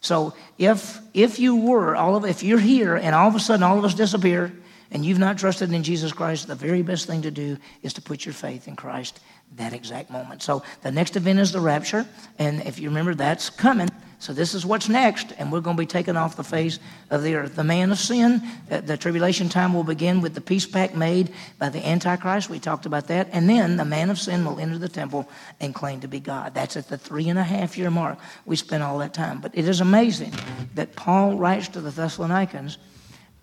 So 0.00 0.34
if 0.58 1.00
if 1.12 1.38
you 1.38 1.56
were 1.56 1.96
all 1.96 2.14
of 2.14 2.24
if 2.24 2.42
you're 2.42 2.60
here 2.60 2.94
and 2.94 3.14
all 3.14 3.28
of 3.28 3.34
a 3.34 3.40
sudden 3.40 3.64
all 3.64 3.78
of 3.78 3.84
us 3.84 3.94
disappear 3.94 4.52
and 4.90 5.04
you've 5.04 5.18
not 5.18 5.38
trusted 5.38 5.72
in 5.72 5.82
Jesus 5.82 6.12
Christ, 6.12 6.46
the 6.46 6.54
very 6.54 6.82
best 6.82 7.06
thing 7.06 7.22
to 7.22 7.30
do 7.30 7.58
is 7.82 7.92
to 7.94 8.02
put 8.02 8.24
your 8.24 8.32
faith 8.32 8.68
in 8.68 8.76
Christ 8.76 9.20
that 9.56 9.72
exact 9.72 10.10
moment. 10.10 10.42
So 10.42 10.62
the 10.82 10.90
next 10.90 11.16
event 11.16 11.38
is 11.38 11.52
the 11.52 11.60
rapture, 11.60 12.06
and 12.38 12.62
if 12.66 12.78
you 12.78 12.88
remember, 12.88 13.14
that's 13.14 13.50
coming. 13.50 13.88
So 14.20 14.32
this 14.32 14.52
is 14.52 14.66
what's 14.66 14.88
next, 14.88 15.32
and 15.38 15.52
we're 15.52 15.60
going 15.60 15.76
to 15.76 15.80
be 15.80 15.86
taken 15.86 16.16
off 16.16 16.34
the 16.34 16.42
face 16.42 16.80
of 17.08 17.22
the 17.22 17.36
earth. 17.36 17.54
The 17.54 17.62
man 17.62 17.92
of 17.92 17.98
sin, 17.98 18.42
uh, 18.68 18.80
the 18.80 18.96
tribulation 18.96 19.48
time 19.48 19.72
will 19.72 19.84
begin 19.84 20.20
with 20.20 20.34
the 20.34 20.40
peace 20.40 20.66
pact 20.66 20.96
made 20.96 21.32
by 21.60 21.68
the 21.68 21.86
Antichrist. 21.86 22.50
We 22.50 22.58
talked 22.58 22.84
about 22.84 23.06
that. 23.08 23.28
And 23.32 23.48
then 23.48 23.76
the 23.76 23.84
man 23.84 24.10
of 24.10 24.18
sin 24.18 24.44
will 24.44 24.58
enter 24.58 24.76
the 24.76 24.88
temple 24.88 25.28
and 25.60 25.72
claim 25.72 26.00
to 26.00 26.08
be 26.08 26.18
God. 26.18 26.52
That's 26.52 26.76
at 26.76 26.88
the 26.88 26.98
three 26.98 27.28
and 27.28 27.38
a 27.38 27.44
half 27.44 27.78
year 27.78 27.92
mark. 27.92 28.18
We 28.44 28.56
spent 28.56 28.82
all 28.82 28.98
that 28.98 29.14
time. 29.14 29.40
But 29.40 29.56
it 29.56 29.68
is 29.68 29.80
amazing 29.80 30.32
that 30.74 30.96
Paul 30.96 31.36
writes 31.36 31.68
to 31.68 31.80
the 31.80 31.92
Thessalonians 31.92 32.76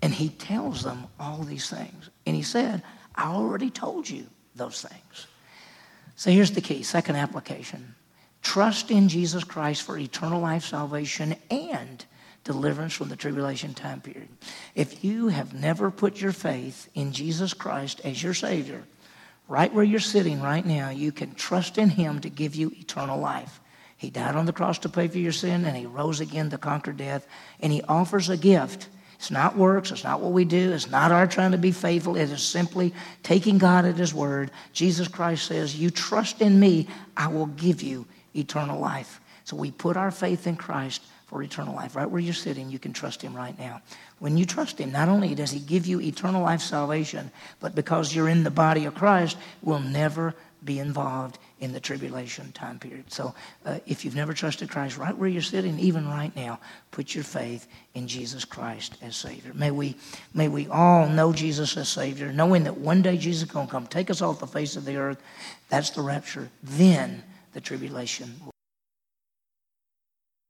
and 0.05 0.13
he 0.13 0.29
tells 0.29 0.83
them 0.83 1.07
all 1.19 1.39
these 1.39 1.67
things. 1.67 2.11
And 2.27 2.35
he 2.35 2.43
said, 2.43 2.83
I 3.15 3.23
already 3.23 3.71
told 3.71 4.07
you 4.07 4.27
those 4.55 4.83
things. 4.83 5.25
So 6.15 6.29
here's 6.29 6.51
the 6.51 6.61
key 6.61 6.83
second 6.83 7.15
application 7.15 7.95
trust 8.43 8.91
in 8.91 9.09
Jesus 9.09 9.43
Christ 9.43 9.81
for 9.81 9.97
eternal 9.97 10.39
life 10.39 10.63
salvation 10.63 11.35
and 11.49 12.05
deliverance 12.43 12.93
from 12.93 13.09
the 13.09 13.15
tribulation 13.15 13.73
time 13.73 13.99
period. 13.99 14.27
If 14.75 15.03
you 15.03 15.29
have 15.29 15.55
never 15.55 15.89
put 15.89 16.21
your 16.21 16.33
faith 16.33 16.87
in 16.93 17.11
Jesus 17.11 17.55
Christ 17.55 17.99
as 18.03 18.21
your 18.21 18.35
Savior, 18.35 18.83
right 19.47 19.73
where 19.73 19.83
you're 19.83 19.99
sitting 19.99 20.39
right 20.39 20.67
now, 20.67 20.91
you 20.91 21.11
can 21.11 21.33
trust 21.33 21.79
in 21.79 21.89
Him 21.89 22.21
to 22.21 22.29
give 22.29 22.53
you 22.53 22.71
eternal 22.77 23.19
life. 23.19 23.59
He 23.97 24.11
died 24.11 24.35
on 24.35 24.45
the 24.45 24.53
cross 24.53 24.77
to 24.79 24.89
pay 24.89 25.07
for 25.07 25.17
your 25.17 25.31
sin, 25.31 25.65
and 25.65 25.75
He 25.75 25.87
rose 25.87 26.19
again 26.19 26.51
to 26.51 26.59
conquer 26.59 26.93
death, 26.93 27.25
and 27.59 27.73
He 27.73 27.81
offers 27.81 28.29
a 28.29 28.37
gift. 28.37 28.89
It's 29.15 29.32
not 29.32 29.56
works. 29.56 29.91
It's 29.91 30.04
not 30.04 30.21
what 30.21 30.32
we 30.32 30.45
do. 30.45 30.73
It's 30.73 30.89
not 30.89 31.12
our 31.12 31.28
trying 31.28 31.51
to 31.51 31.58
be 31.58 31.71
faithful. 31.71 32.15
It 32.15 32.30
is 32.30 32.43
simply 32.43 32.93
taking 33.23 33.58
God 33.58 33.86
at 33.86 33.95
His 33.95 34.13
word. 34.13 34.51
Jesus 34.73 35.08
Christ 35.08 35.45
says, 35.45 35.75
You 35.75 35.89
trust 35.89 36.41
in 36.41 36.60
me, 36.60 36.88
I 37.15 37.28
will 37.28 37.47
give 37.47 37.82
you 37.82 38.06
eternal 38.36 38.80
life. 38.80 39.21
So 39.43 39.56
we 39.56 39.71
put 39.71 39.97
our 39.97 40.12
faith 40.12 40.47
in 40.47 40.56
Christ 40.56 41.01
for 41.28 41.41
eternal 41.41 41.75
life. 41.75 41.95
Right 41.95 42.10
where 42.10 42.21
you're 42.21 42.34
sitting, 42.34 42.69
you 42.69 42.80
can 42.80 42.93
trust 42.93 43.21
Him 43.21 43.36
right 43.36 43.58
now. 43.58 43.82
When 44.19 44.38
you 44.38 44.45
trust 44.45 44.80
Him, 44.80 44.91
not 44.91 45.10
only 45.10 45.34
does 45.36 45.51
He 45.51 45.60
give 45.60 45.86
you 45.86 46.01
eternal 46.01 46.41
life 46.41 46.62
salvation, 46.62 47.32
but 47.60 47.75
because 47.75 48.13
you're 48.13 48.30
in 48.30 48.43
the 48.43 48.51
body 48.51 48.86
of 48.86 48.95
Christ, 48.95 49.38
we'll 49.62 49.80
never 49.80 50.36
be 50.63 50.80
involved 50.80 51.38
in 51.59 51.71
the 51.71 51.79
tribulation 51.79 52.51
time 52.51 52.79
period. 52.79 53.11
So 53.11 53.33
uh, 53.65 53.79
if 53.85 54.03
you've 54.03 54.15
never 54.15 54.33
trusted 54.33 54.69
Christ, 54.69 54.97
right 54.97 55.17
where 55.17 55.29
you're 55.29 55.41
sitting, 55.41 55.79
even 55.79 56.07
right 56.07 56.35
now, 56.35 56.59
put 56.91 57.15
your 57.15 57.23
faith 57.23 57.67
in 57.93 58.07
Jesus 58.07 58.43
Christ 58.43 58.97
as 59.01 59.15
Savior. 59.15 59.53
May 59.53 59.71
we, 59.71 59.95
may 60.33 60.47
we 60.47 60.67
all 60.67 61.07
know 61.07 61.31
Jesus 61.31 61.77
as 61.77 61.87
Savior, 61.89 62.31
knowing 62.31 62.63
that 62.65 62.77
one 62.77 63.01
day 63.01 63.17
Jesus 63.17 63.43
is 63.43 63.51
going 63.51 63.67
to 63.67 63.71
come 63.71 63.87
take 63.87 64.09
us 64.09 64.21
off 64.21 64.39
the 64.39 64.47
face 64.47 64.75
of 64.75 64.85
the 64.85 64.97
earth. 64.97 65.21
That's 65.69 65.91
the 65.91 66.01
rapture. 66.01 66.49
Then 66.63 67.23
the 67.53 67.61
tribulation 67.61 68.35